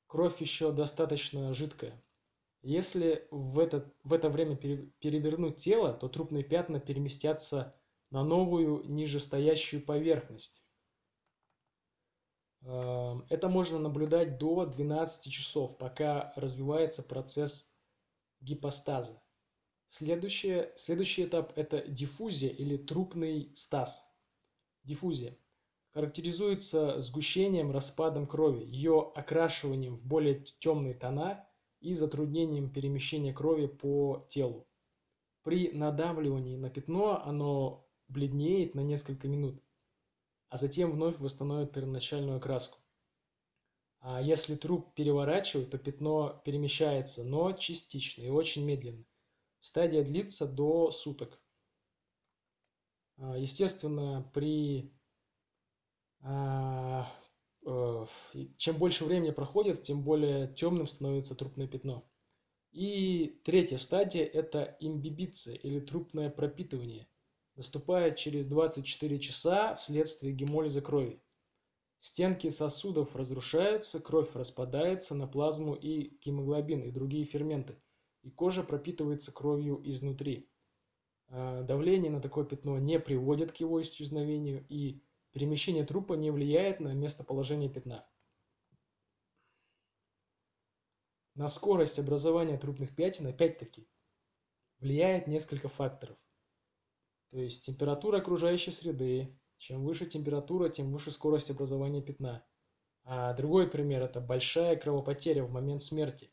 Кровь 0.07 0.41
еще 0.41 0.73
достаточно 0.73 1.53
жидкая. 1.55 2.03
Если 2.63 3.27
в 3.31 3.59
это, 3.59 3.93
в 4.03 4.13
это 4.13 4.29
время 4.29 4.57
перевернуть 4.57 5.57
тело, 5.57 5.93
то 5.93 6.09
трупные 6.09 6.45
пятна 6.45 6.81
переместятся 6.81 7.77
на 8.11 8.25
новую 8.25 8.85
нижестоящую 8.89 9.85
поверхность. 9.85 10.65
Эм, 12.63 13.27
это 13.29 13.49
можно 13.49 13.79
наблюдать 13.79 14.39
до 14.39 14.65
12 14.65 15.33
часов, 15.33 15.77
пока 15.79 16.33
развивается 16.37 17.03
процесс 17.03 17.77
гипостаза. 18.41 19.23
Следующее, 19.89 20.73
следующий 20.77 21.25
этап– 21.25 21.53
это 21.57 21.87
диффузия 21.87 22.51
или 22.51 22.77
трупный 22.77 23.53
стаз. 23.55 24.17
Диффузия 24.83 25.37
характеризуется 25.97 27.01
сгущением, 27.01 27.71
распадом 27.71 28.27
крови, 28.27 28.67
ее 28.67 29.11
окрашиванием 29.15 29.97
в 29.97 30.05
более 30.05 30.45
темные 30.59 30.93
тона 30.93 31.49
и 31.81 31.95
затруднением 31.95 32.71
перемещения 32.71 33.33
крови 33.33 33.65
по 33.65 34.27
телу. 34.29 34.69
При 35.43 35.71
надавливании 35.73 36.59
на 36.59 36.69
пятно 36.69 37.25
оно 37.25 37.89
бледнеет 38.09 38.75
на 38.75 38.81
несколько 38.81 39.27
минут, 39.27 39.65
а 40.51 40.59
затем 40.59 40.93
вновь 40.93 41.19
восстановит 41.19 41.73
первоначальную 41.73 42.37
окраску. 42.37 42.79
А 44.01 44.21
если 44.21 44.55
труп 44.55 44.93
переворачивать, 44.93 45.71
то 45.71 45.79
пятно 45.79 46.43
перемещается, 46.45 47.25
но 47.25 47.53
частично 47.53 48.21
и 48.23 48.29
очень 48.29 48.67
медленно. 48.67 49.07
Стадия 49.61 50.05
длится 50.05 50.47
до 50.47 50.91
суток. 50.91 51.41
А, 53.17 53.39
естественно, 53.39 54.31
при 54.35 54.93
чем 58.57 58.77
больше 58.77 59.05
времени 59.05 59.31
проходит, 59.31 59.83
тем 59.83 60.03
более 60.03 60.49
темным 60.55 60.87
становится 60.87 61.35
трупное 61.35 61.69
пятно. 61.69 62.05
И 62.73 63.41
третья 63.45 63.77
стадия– 63.77 64.25
это 64.33 64.77
имбибиция 64.81 65.57
или 65.57 65.81
трупное 65.81 66.31
пропитывание– 66.31 67.07
наступает 67.57 68.17
через 68.17 68.47
24 68.47 69.19
часа 69.19 69.75
вследствие 69.75 70.33
гемолиза 70.33 70.81
крови. 70.81 71.21
Стенки 71.99 72.49
сосудов 72.49 73.17
разрушаются, 73.17 74.01
кровь 74.01 74.35
распадается 74.35 75.15
на 75.15 75.27
плазму 75.27 75.75
и 75.75 76.19
гемоглобин 76.23 76.83
и 76.83 76.91
другие 76.91 77.25
ферменты, 77.25 77.77
и 78.23 78.31
кожа 78.31 78.63
пропитывается 78.63 79.33
кровью 79.33 79.81
изнутри. 79.85 80.51
А, 81.29 81.63
давление 81.63 82.11
на 82.11 82.21
такое 82.21 82.45
пятно 82.45 82.79
не 82.79 83.01
приводит 83.01 83.53
к 83.53 83.57
его 83.57 83.81
исчезновению, 83.81 84.65
и 84.69 85.03
перемещение 85.37 85.85
трупа 85.85 86.15
не 86.15 86.31
влияет 86.31 86.81
на 86.81 86.95
местоположение 86.95 87.69
пятна. 87.69 88.09
На 91.35 91.49
скорость 91.49 91.99
образования 91.99 92.57
трупных 92.57 92.97
пятен, 92.97 93.27
опять-таки, 93.27 93.87
влияет 94.79 95.27
несколько 95.27 95.69
факторов. 95.69 96.17
То 97.29 97.39
есть 97.39 97.67
температура 97.67 98.21
окружающей 98.21 98.71
среды. 98.71 99.39
Чем 99.59 99.85
выше 99.85 100.07
температура, 100.07 100.71
тем 100.71 100.91
выше 100.91 101.11
скорость 101.11 101.51
образования 101.51 102.01
пятна. 102.01 102.43
А 103.05 103.35
другой 103.35 103.69
пример– 103.69 104.03
это 104.05 104.23
большая 104.23 104.77
кровопотеря 104.77 105.45
в 105.45 105.51
момент 105.51 105.83
смерти. 105.83 106.33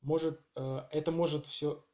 Может, 0.00 0.42
э, 0.56 0.80
это 0.92 1.12
может 1.12 1.44
все, 1.44 1.86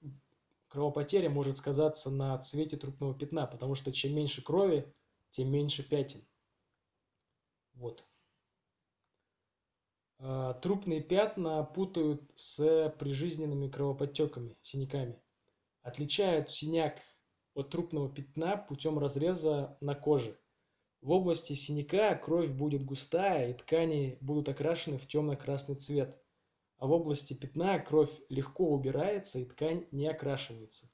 кровопотеря 0.69 1.29
может 1.29 1.57
сказаться 1.57 2.09
на 2.09 2.38
цвете 2.38 2.77
трупного 2.77 3.19
пятна, 3.19 3.49
потому 3.49 3.75
что 3.75 3.93
чем 3.93 4.14
меньше 4.14 4.45
крови, 4.45 4.95
тем 5.31 5.51
меньше 5.51 5.88
пятен. 5.88 6.21
Вот. 7.75 8.05
А, 10.19 10.55
трупные 10.55 11.01
пятна 11.01 11.64
путают 11.64 12.31
с 12.35 12.95
прижизненными 12.99 13.69
кровоподтеками, 13.69 14.57
синяками. 14.61 15.21
Отличают 15.83 16.51
синяк 16.51 17.01
от 17.55 17.71
трупного 17.71 18.12
пятна 18.12 18.57
путем 18.57 18.99
разреза 18.99 19.79
на 19.81 19.95
коже. 19.95 20.38
В 21.01 21.12
области 21.12 21.55
синяка 21.55 22.14
кровь 22.16 22.51
будет 22.51 22.85
густая 22.85 23.51
и 23.51 23.55
ткани 23.55 24.19
будут 24.21 24.51
окрашены 24.51 24.99
в 24.99 25.09
темно-красный 25.09 25.77
цвет, 25.77 26.14
а 26.77 26.87
в 26.87 26.93
области 26.93 27.33
пятна 27.33 27.79
кровь 27.79 28.21
легко 28.29 28.69
убирается 28.71 29.38
и 29.38 29.47
ткань 29.47 29.87
не 29.90 30.07
окрашивается. 30.07 30.90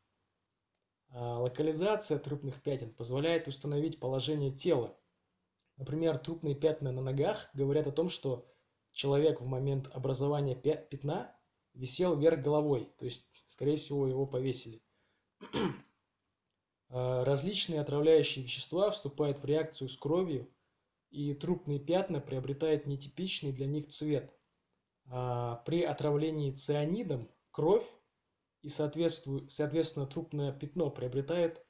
А 1.18 1.38
локализация 1.38 2.18
трупных 2.18 2.60
пятен 2.60 2.92
позволяет 2.92 3.48
установить 3.48 3.98
положение 3.98 4.50
тела. 4.50 4.94
Например, 5.78 6.18
трупные 6.18 6.54
пятна 6.54 6.92
на 6.92 7.00
ногах 7.00 7.48
говорят 7.54 7.86
о 7.86 7.90
том, 7.90 8.10
что 8.10 8.46
человек 8.92 9.40
в 9.40 9.46
момент 9.46 9.88
образования 9.94 10.54
пятна 10.54 11.34
висел 11.72 12.18
вверх 12.18 12.42
головой, 12.42 12.92
то 12.98 13.06
есть, 13.06 13.44
скорее 13.46 13.76
всего, 13.76 14.06
его 14.06 14.26
повесили. 14.26 14.82
А, 16.88 17.24
различные 17.24 17.80
отравляющие 17.80 18.44
вещества 18.44 18.90
вступают 18.90 19.38
в 19.38 19.44
реакцию 19.46 19.88
с 19.88 19.96
кровью, 19.96 20.52
и 21.08 21.32
трупные 21.32 21.80
пятна 21.80 22.20
приобретают 22.20 22.86
нетипичный 22.86 23.52
для 23.52 23.66
них 23.66 23.88
цвет. 23.88 24.38
А, 25.06 25.62
при 25.64 25.82
отравлении 25.82 26.52
цианидом 26.52 27.30
кровь 27.52 27.86
и, 28.66 28.68
соответственно, 28.68 30.06
трупное 30.06 30.50
пятно 30.50 30.90
приобретает 30.90 31.64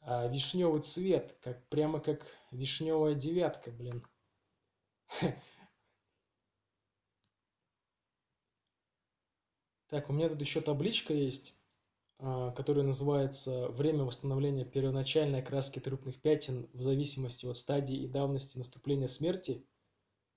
а, 0.00 0.26
вишневый 0.26 0.82
цвет, 0.82 1.38
как, 1.40 1.68
прямо 1.68 2.00
как 2.00 2.26
вишневая 2.50 3.14
девятка, 3.14 3.70
блин. 3.70 4.04
Так, 9.86 10.08
у 10.08 10.12
меня 10.12 10.28
тут 10.28 10.40
еще 10.40 10.60
табличка 10.60 11.14
есть, 11.14 11.60
а, 12.18 12.50
которая 12.52 12.84
называется 12.84 13.68
«Время 13.68 14.02
восстановления 14.02 14.64
первоначальной 14.64 15.42
окраски 15.42 15.78
трупных 15.78 16.20
пятен 16.20 16.68
в 16.72 16.80
зависимости 16.80 17.46
от 17.46 17.56
стадии 17.56 17.96
и 17.96 18.08
давности 18.08 18.58
наступления 18.58 19.06
смерти». 19.06 19.64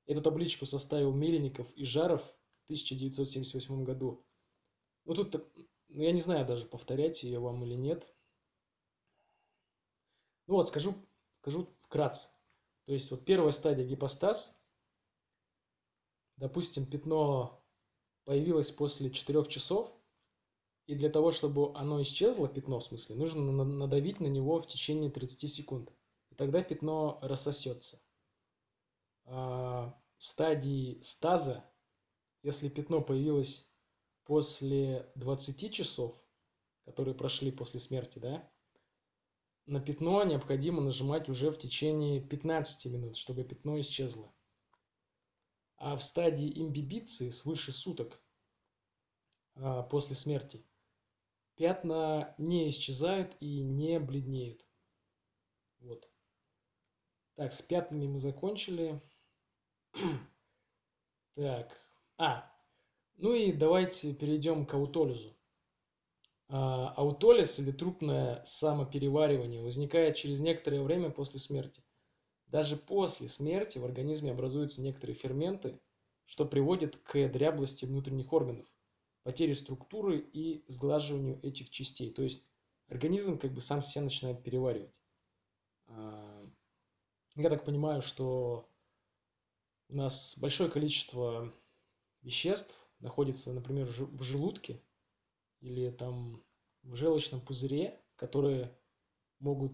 Эту 0.06 0.22
табличку 0.22 0.68
составил 0.68 1.14
Мельников 1.14 1.72
и 1.76 1.84
Жаров 1.84 2.22
в 2.22 2.66
1978 2.66 3.84
году. 3.84 4.24
Ну 5.06 5.14
тут, 5.14 5.34
ну, 5.90 6.04
я 6.04 6.12
не 6.12 6.22
знаю 6.22 6.46
даже, 6.46 6.66
повторять 6.66 7.24
ее 7.24 7.40
вам 7.40 7.64
или 7.64 7.76
нет. 7.76 8.16
Ну 10.48 10.56
вот, 10.56 10.68
скажу, 10.68 10.96
скажу 11.34 11.68
вкратце. 11.80 12.30
То 12.86 12.94
есть 12.94 13.12
вот 13.12 13.26
первая 13.26 13.52
стадия 13.52 13.86
гипостаз. 13.86 14.66
Допустим, 16.38 16.86
пятно 16.86 17.64
появилось 18.26 18.72
после 18.72 19.12
4 19.12 19.46
часов, 19.46 19.96
и 20.86 20.96
для 20.96 21.10
того, 21.10 21.32
чтобы 21.32 21.74
оно 21.76 22.02
исчезло, 22.02 22.48
пятно 22.48 22.80
в 22.80 22.84
смысле, 22.84 23.16
нужно 23.16 23.42
надавить 23.64 24.20
на 24.20 24.28
него 24.28 24.60
в 24.60 24.68
течение 24.68 25.10
30 25.10 25.50
секунд. 25.50 25.94
И 26.30 26.36
тогда 26.36 26.62
пятно 26.62 27.20
рассосется. 27.22 28.02
А 29.26 29.98
в 30.18 30.24
стадии 30.24 31.00
стаза, 31.02 31.64
если 32.42 32.68
пятно 32.68 33.02
появилось 33.02 33.73
после 34.26 35.12
20 35.16 35.74
часов, 35.74 36.16
которые 36.86 37.16
прошли 37.16 37.52
после 37.52 37.80
смерти, 37.80 38.20
да, 38.20 38.50
на 39.66 39.80
пятно 39.80 40.24
необходимо 40.24 40.82
нажимать 40.82 41.30
уже 41.30 41.52
в 41.52 41.58
течение 41.58 42.22
15 42.22 42.92
минут, 42.92 43.18
чтобы 43.18 43.44
пятно 43.44 43.80
исчезло 43.80 44.34
а 45.84 45.98
в 45.98 46.02
стадии 46.02 46.62
имбибиции 46.62 47.30
свыше 47.30 47.74
суток 47.74 48.24
а, 49.56 49.84
после 49.84 50.16
смерти 50.16 50.66
пятна 51.56 52.34
не 52.38 52.70
исчезают 52.70 53.36
и 53.42 53.62
не 53.64 54.00
бледнеют. 54.00 54.66
Вот. 55.80 56.10
Так, 57.36 57.52
с 57.52 57.62
пятнами 57.62 58.08
мы 58.08 58.18
закончили. 58.18 59.02
так, 61.36 61.78
а, 62.18 62.53
ну 63.18 63.34
и 63.34 63.52
давайте 63.52 64.14
перейдем 64.14 64.66
к 64.66 64.74
аутолизу. 64.74 65.36
А, 66.50 66.90
аутолиз 66.98 67.60
или 67.60 67.72
трупное 67.72 68.44
самопереваривание 68.46 69.64
возникает 69.64 70.16
через 70.16 70.40
некоторое 70.40 70.82
время 70.82 71.10
после 71.10 71.40
смерти. 71.40 71.84
Даже 72.48 72.78
после 72.78 73.28
смерти 73.28 73.80
в 73.80 73.86
организме 73.86 74.32
образуются 74.32 74.84
некоторые 74.84 75.16
ферменты, 75.16 75.80
что 76.26 76.46
приводит 76.46 76.98
к 76.98 77.28
дряблости 77.30 77.86
внутренних 77.86 78.32
органов, 78.34 78.68
потере 79.24 79.56
структуры 79.56 80.20
и 80.20 80.64
сглаживанию 80.68 81.40
этих 81.42 81.70
частей. 81.70 82.12
То 82.12 82.22
есть 82.22 82.46
организм 82.88 83.40
как 83.40 83.52
бы 83.54 83.62
сам 83.62 83.82
себя 83.82 84.04
начинает 84.04 84.44
переваривать. 84.44 84.94
А, 85.88 86.48
я 87.36 87.50
так 87.50 87.66
понимаю, 87.66 88.02
что 88.02 88.70
у 89.90 89.96
нас 89.96 90.38
большое 90.40 90.70
количество 90.70 91.52
веществ 92.22 92.83
находится, 93.04 93.54
например, 93.54 93.86
в 93.86 94.24
желудке 94.24 94.82
или 95.60 95.92
там 95.92 96.42
в 96.84 96.96
желчном 96.96 97.42
пузыре, 97.42 98.02
которые 98.16 98.76
могут 99.40 99.74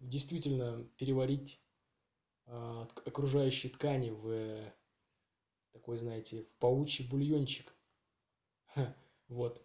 действительно 0.00 0.84
переварить 0.96 1.60
а, 2.46 2.86
окружающей 3.06 3.68
ткани 3.68 4.10
в 4.10 4.72
такой, 5.72 5.98
знаете, 5.98 6.42
в 6.42 6.56
паучий 6.58 7.08
бульончик. 7.08 7.72
Вот. 9.28 9.62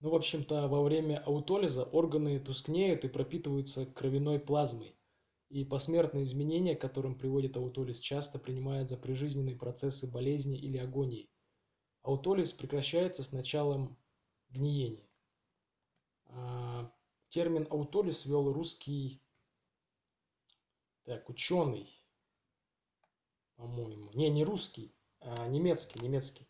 Ну, 0.00 0.08
в 0.08 0.14
общем-то, 0.14 0.66
во 0.68 0.82
время 0.82 1.18
аутолиза 1.18 1.84
органы 1.84 2.40
тускнеют 2.40 3.04
и 3.04 3.08
пропитываются 3.08 3.84
кровяной 3.84 4.40
плазмой. 4.40 4.96
И 5.50 5.64
посмертные 5.64 6.24
изменения, 6.24 6.74
к 6.74 6.80
которым 6.80 7.14
приводит 7.14 7.58
аутолиз, 7.58 7.98
часто 7.98 8.38
принимают 8.38 8.88
за 8.88 8.96
прижизненные 8.96 9.56
процессы 9.56 10.10
болезни 10.10 10.58
или 10.58 10.78
агонии. 10.78 11.28
Аутолиз 12.02 12.52
прекращается 12.52 13.22
с 13.22 13.32
началом 13.32 13.98
гниения. 14.48 15.06
А, 16.26 16.90
термин 17.28 17.66
аутолиз 17.70 18.24
ввел 18.24 18.52
русский 18.52 19.22
так, 21.04 21.28
ученый, 21.28 21.88
по-моему. 23.56 24.10
Не, 24.12 24.30
не 24.30 24.44
русский, 24.44 24.94
а 25.20 25.46
немецкий, 25.48 26.00
немецкий. 26.00 26.48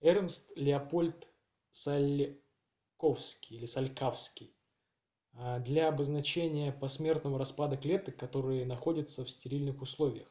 Эрнст 0.00 0.56
Леопольд 0.56 1.28
Сальковский 1.70 3.56
или 3.56 3.66
Салькавский 3.66 4.56
а, 5.34 5.58
для 5.58 5.88
обозначения 5.88 6.72
посмертного 6.72 7.38
распада 7.38 7.76
клеток, 7.76 8.16
которые 8.16 8.64
находятся 8.64 9.24
в 9.24 9.30
стерильных 9.30 9.82
условиях. 9.82 10.28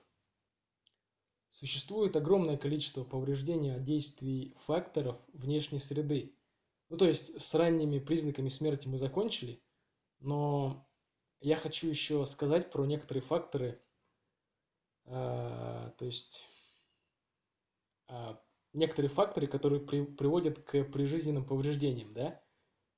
Существует 1.51 2.15
огромное 2.15 2.57
количество 2.57 3.03
повреждений 3.03 3.75
от 3.75 3.83
действий 3.83 4.53
факторов 4.57 5.17
внешней 5.33 5.79
среды. 5.79 6.35
Ну, 6.89 6.97
то 6.97 7.05
есть 7.05 7.39
с 7.39 7.55
ранними 7.55 7.99
признаками 7.99 8.49
смерти 8.49 8.87
мы 8.87 8.97
закончили, 8.97 9.61
но 10.19 10.87
я 11.41 11.55
хочу 11.55 11.87
еще 11.87 12.25
сказать 12.25 12.71
про 12.71 12.85
некоторые 12.85 13.21
факторы, 13.21 13.81
а, 15.05 15.91
то 15.97 16.05
есть 16.05 16.43
а, 18.07 18.41
некоторые 18.73 19.09
факторы, 19.09 19.47
которые 19.47 19.81
при, 19.81 20.03
приводят 20.03 20.59
к 20.59 20.83
прижизненным 20.85 21.45
повреждениям, 21.45 22.11
да. 22.13 22.41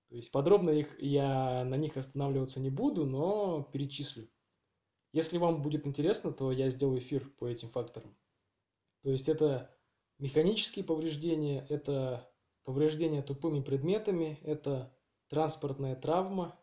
То 0.10 0.16
есть 0.16 0.32
подробно 0.32 0.72
их 0.72 1.02
я 1.02 1.64
на 1.64 1.76
них 1.76 1.96
останавливаться 1.98 2.60
не 2.60 2.70
буду, 2.70 3.06
но 3.06 3.64
перечислю. 3.72 4.28
Если 5.14 5.38
вам 5.38 5.62
будет 5.62 5.88
интересно, 5.88 6.32
то 6.32 6.52
я 6.52 6.70
сделаю 6.70 7.00
эфир 7.00 7.30
по 7.38 7.48
этим 7.48 7.70
факторам. 7.70 8.16
То 9.04 9.10
есть 9.10 9.30
это 9.30 9.76
механические 10.20 10.86
повреждения, 10.86 11.66
это 11.70 12.32
повреждения 12.64 13.22
тупыми 13.22 13.62
предметами, 13.62 14.40
это 14.44 14.96
транспортная 15.30 15.96
травма, 15.96 16.60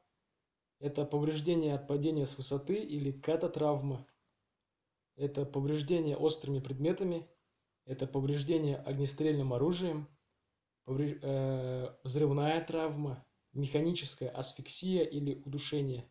это 0.79 1.05
повреждение 1.05 1.75
от 1.75 1.89
падения 1.89 2.25
с 2.27 2.37
высоты 2.37 2.77
или 2.77 3.11
кататравма. 3.11 4.07
это 5.17 5.45
повреждение 5.45 6.17
острыми 6.17 6.61
предметами, 6.61 7.29
это 7.85 8.07
повреждение 8.07 8.77
огнестрельным 8.77 9.53
оружием, 9.53 10.07
повреж... 10.85 11.19
э, 11.23 11.97
взрывная 12.05 12.65
травма, 12.65 13.27
механическая 13.53 14.29
асфиксия 14.29 15.03
или 15.03 15.43
удушение, 15.45 16.09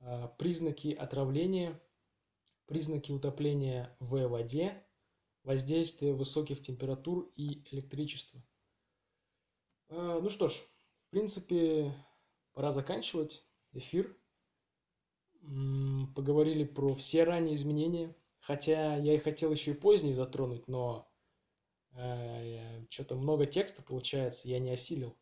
э, 0.00 0.28
признаки 0.38 0.94
отравления, 0.94 1.78
признаки 2.64 3.12
утопления 3.12 3.94
в 4.00 4.26
воде, 4.28 4.85
воздействие 5.46 6.12
высоких 6.12 6.60
температур 6.60 7.30
и 7.36 7.62
электричества. 7.70 8.42
Э, 9.88 10.18
ну 10.20 10.28
что 10.28 10.48
ж, 10.48 10.52
в 10.52 11.10
принципе, 11.10 11.94
пора 12.52 12.72
заканчивать 12.72 13.46
эфир 13.72 14.14
поговорили 16.16 16.64
про 16.64 16.92
все 16.94 17.22
ранние 17.22 17.54
изменения. 17.54 18.14
Хотя 18.40 18.96
я 18.96 19.14
и 19.14 19.18
хотел 19.18 19.52
еще 19.52 19.72
и 19.72 19.74
поздние 19.74 20.14
затронуть, 20.14 20.68
но 20.68 21.08
э, 21.92 22.84
что-то 22.90 23.16
много 23.16 23.46
текста 23.46 23.82
получается, 23.82 24.48
я 24.48 24.60
не 24.60 24.70
осилил. 24.70 25.16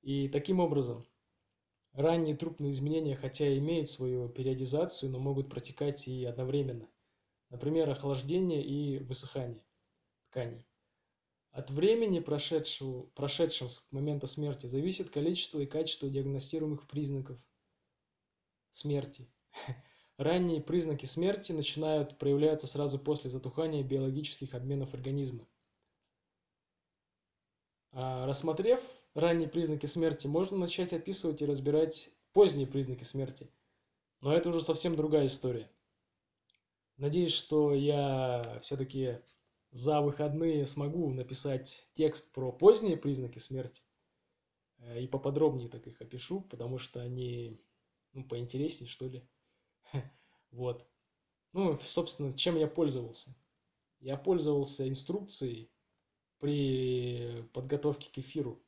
И 0.00 0.28
таким 0.28 0.58
образом, 0.58 1.06
ранние 1.92 2.36
трупные 2.36 2.72
изменения, 2.72 3.14
хотя 3.14 3.56
имеют 3.56 3.90
свою 3.90 4.28
периодизацию, 4.28 5.10
но 5.12 5.20
могут 5.20 5.50
протекать 5.50 6.08
и 6.08 6.24
одновременно. 6.24 6.88
Например, 7.52 7.90
охлаждение 7.90 8.64
и 8.64 8.98
высыхание 9.00 9.62
тканей. 10.30 10.66
От 11.50 11.70
времени, 11.70 12.18
прошедшего, 12.18 13.02
прошедшего 13.14 13.68
с 13.68 13.86
момента 13.92 14.26
смерти, 14.26 14.68
зависит 14.68 15.10
количество 15.10 15.60
и 15.60 15.66
качество 15.66 16.08
диагностируемых 16.08 16.88
признаков 16.88 17.38
смерти. 18.70 19.30
Ранние 20.16 20.62
признаки 20.62 21.04
смерти 21.04 21.52
начинают 21.52 22.16
проявляться 22.16 22.66
сразу 22.66 22.98
после 22.98 23.28
затухания 23.28 23.82
биологических 23.82 24.54
обменов 24.54 24.94
организма. 24.94 25.46
А 27.90 28.24
рассмотрев 28.24 28.80
ранние 29.12 29.50
признаки 29.50 29.84
смерти, 29.84 30.26
можно 30.26 30.56
начать 30.56 30.94
описывать 30.94 31.42
и 31.42 31.46
разбирать 31.46 32.14
поздние 32.32 32.66
признаки 32.66 33.04
смерти. 33.04 33.50
Но 34.22 34.32
это 34.32 34.48
уже 34.48 34.62
совсем 34.62 34.96
другая 34.96 35.26
история. 35.26 35.70
Надеюсь, 37.02 37.32
что 37.32 37.74
я 37.74 38.60
все-таки 38.60 39.18
за 39.72 40.00
выходные 40.00 40.64
смогу 40.66 41.12
написать 41.12 41.88
текст 41.94 42.32
про 42.32 42.52
поздние 42.52 42.96
признаки 42.96 43.40
смерти. 43.40 43.82
Э, 44.78 45.02
и 45.02 45.08
поподробнее 45.08 45.68
так 45.68 45.84
их 45.88 46.00
опишу, 46.00 46.42
потому 46.42 46.78
что 46.78 47.00
они 47.00 47.60
ну, 48.12 48.22
поинтереснее, 48.22 48.88
что 48.88 49.08
ли. 49.08 49.28
Вот. 50.52 50.86
Ну, 51.52 51.76
собственно, 51.76 52.38
чем 52.38 52.56
я 52.56 52.68
пользовался? 52.68 53.34
Я 53.98 54.16
пользовался 54.16 54.88
инструкцией 54.88 55.72
при 56.38 57.42
подготовке 57.52 58.12
к 58.12 58.18
эфиру. 58.18 58.62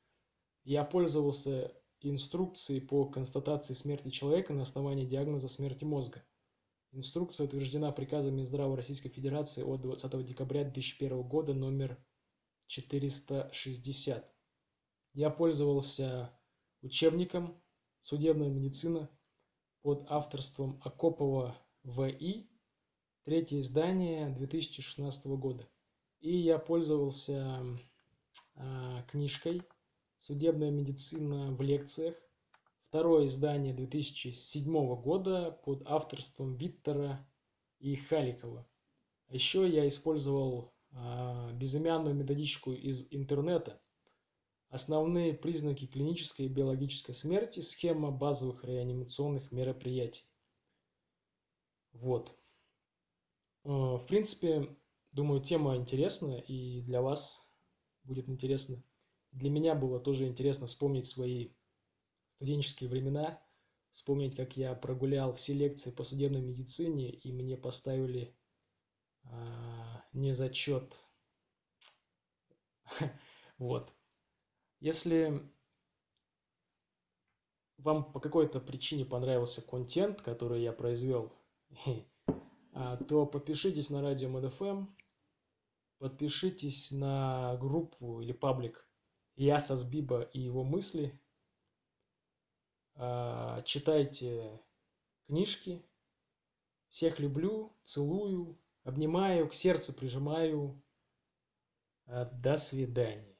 Я 0.65 0.83
пользовался 0.83 1.73
инструкцией 2.01 2.81
по 2.81 3.05
констатации 3.05 3.75
смерти 3.75 4.11
человека 4.11 4.55
на 4.55 4.63
основании 4.63 5.07
диагноза 5.07 5.47
смерти 5.47 5.85
мозга. 5.85 6.25
Инструкция 6.97 7.47
утверждена 7.47 7.91
приказом 7.91 8.37
Минздрава 8.37 8.77
Российской 8.77 9.09
Федерации 9.09 9.65
от 9.65 9.81
20 9.81 10.25
декабря 10.25 10.63
2001 10.63 11.23
года 11.23 11.53
номер 11.53 11.99
460. 12.69 14.33
Я 15.15 15.31
пользовался 15.31 16.31
учебником 16.83 17.61
«Судебная 18.01 18.49
медицина» 18.49 19.11
под 19.83 20.07
авторством 20.09 20.81
Акопова 20.85 21.59
В.И. 21.83 22.49
Третье 23.25 23.59
издание 23.59 24.31
2016 24.31 25.27
года. 25.27 25.69
И 26.21 26.37
я 26.37 26.61
пользовался 26.61 27.61
э, 28.55 29.03
книжкой 29.11 29.63
«Судебная 30.19 30.71
медицина 30.71 31.53
в 31.57 31.61
лекциях». 31.61 32.15
Второе 32.95 33.27
издание 33.27 33.75
2007 33.75 34.95
года 35.03 35.51
под 35.65 35.83
авторством 35.85 36.55
Виттера 36.55 37.29
и 37.81 37.97
Халикова. 37.97 38.71
А 39.27 39.35
еще 39.35 39.69
я 39.69 39.89
использовал 39.89 40.73
э, 40.93 41.53
безымянную 41.55 42.15
методичку 42.15 42.73
из 42.73 43.09
интернета 43.11 43.83
Основные 44.69 45.35
признаки 45.35 45.89
клинической 45.89 46.47
и 46.47 46.49
биологической 46.49 47.15
смерти, 47.15 47.59
схема 47.59 48.13
базовых 48.13 48.63
реанимационных 48.63 49.51
мероприятий. 49.51 50.31
Вот. 51.95 52.39
Э, 53.65 53.71
в 53.71 54.07
принципе, 54.07 54.69
думаю, 55.11 55.43
тема 55.43 55.75
интересная 55.75 56.39
и 56.39 56.81
для 56.83 57.03
вас 57.03 57.53
будет 58.05 58.29
интересно. 58.29 58.85
Для 59.33 59.51
меня 59.51 59.75
было 59.75 59.99
тоже 59.99 60.29
интересно 60.29 60.69
вспомнить 60.69 61.07
свои 61.07 61.55
студенческие 62.45 62.91
времена, 62.91 63.43
вспомнить, 63.91 64.37
как 64.37 64.59
я 64.59 64.75
прогулял 64.75 65.33
все 65.33 65.55
лекции 65.55 65.91
по 65.91 66.03
судебной 66.03 66.43
медицине, 66.43 67.09
и 67.09 67.33
мне 67.33 67.57
поставили 67.57 68.37
а, 69.25 70.05
не 70.13 70.33
зачет. 70.33 71.03
Вот. 73.57 73.95
Если 74.81 75.41
вам 77.79 78.13
по 78.13 78.19
какой-то 78.21 78.61
причине 78.61 79.07
понравился 79.07 79.63
контент, 79.63 80.21
который 80.21 80.61
я 80.61 80.73
произвел, 80.73 81.33
а, 82.73 82.97
то 82.97 83.25
подпишитесь 83.25 83.89
на 83.89 84.03
радио 84.03 84.29
МДФМ, 84.29 84.87
подпишитесь 85.99 86.91
на 86.91 87.57
группу 87.57 88.21
или 88.21 88.33
паблик 88.33 88.87
Ясас 89.37 89.89
Биба 89.89 90.23
и 90.23 90.41
его 90.41 90.65
мысли, 90.65 91.19
читайте 93.65 94.61
книжки, 95.27 95.83
всех 96.91 97.19
люблю, 97.19 97.73
целую, 97.83 98.57
обнимаю, 98.85 99.49
к 99.49 99.55
сердцу 99.55 99.93
прижимаю. 99.93 100.81
А, 102.07 102.27
до 102.27 102.57
свидания. 102.57 103.34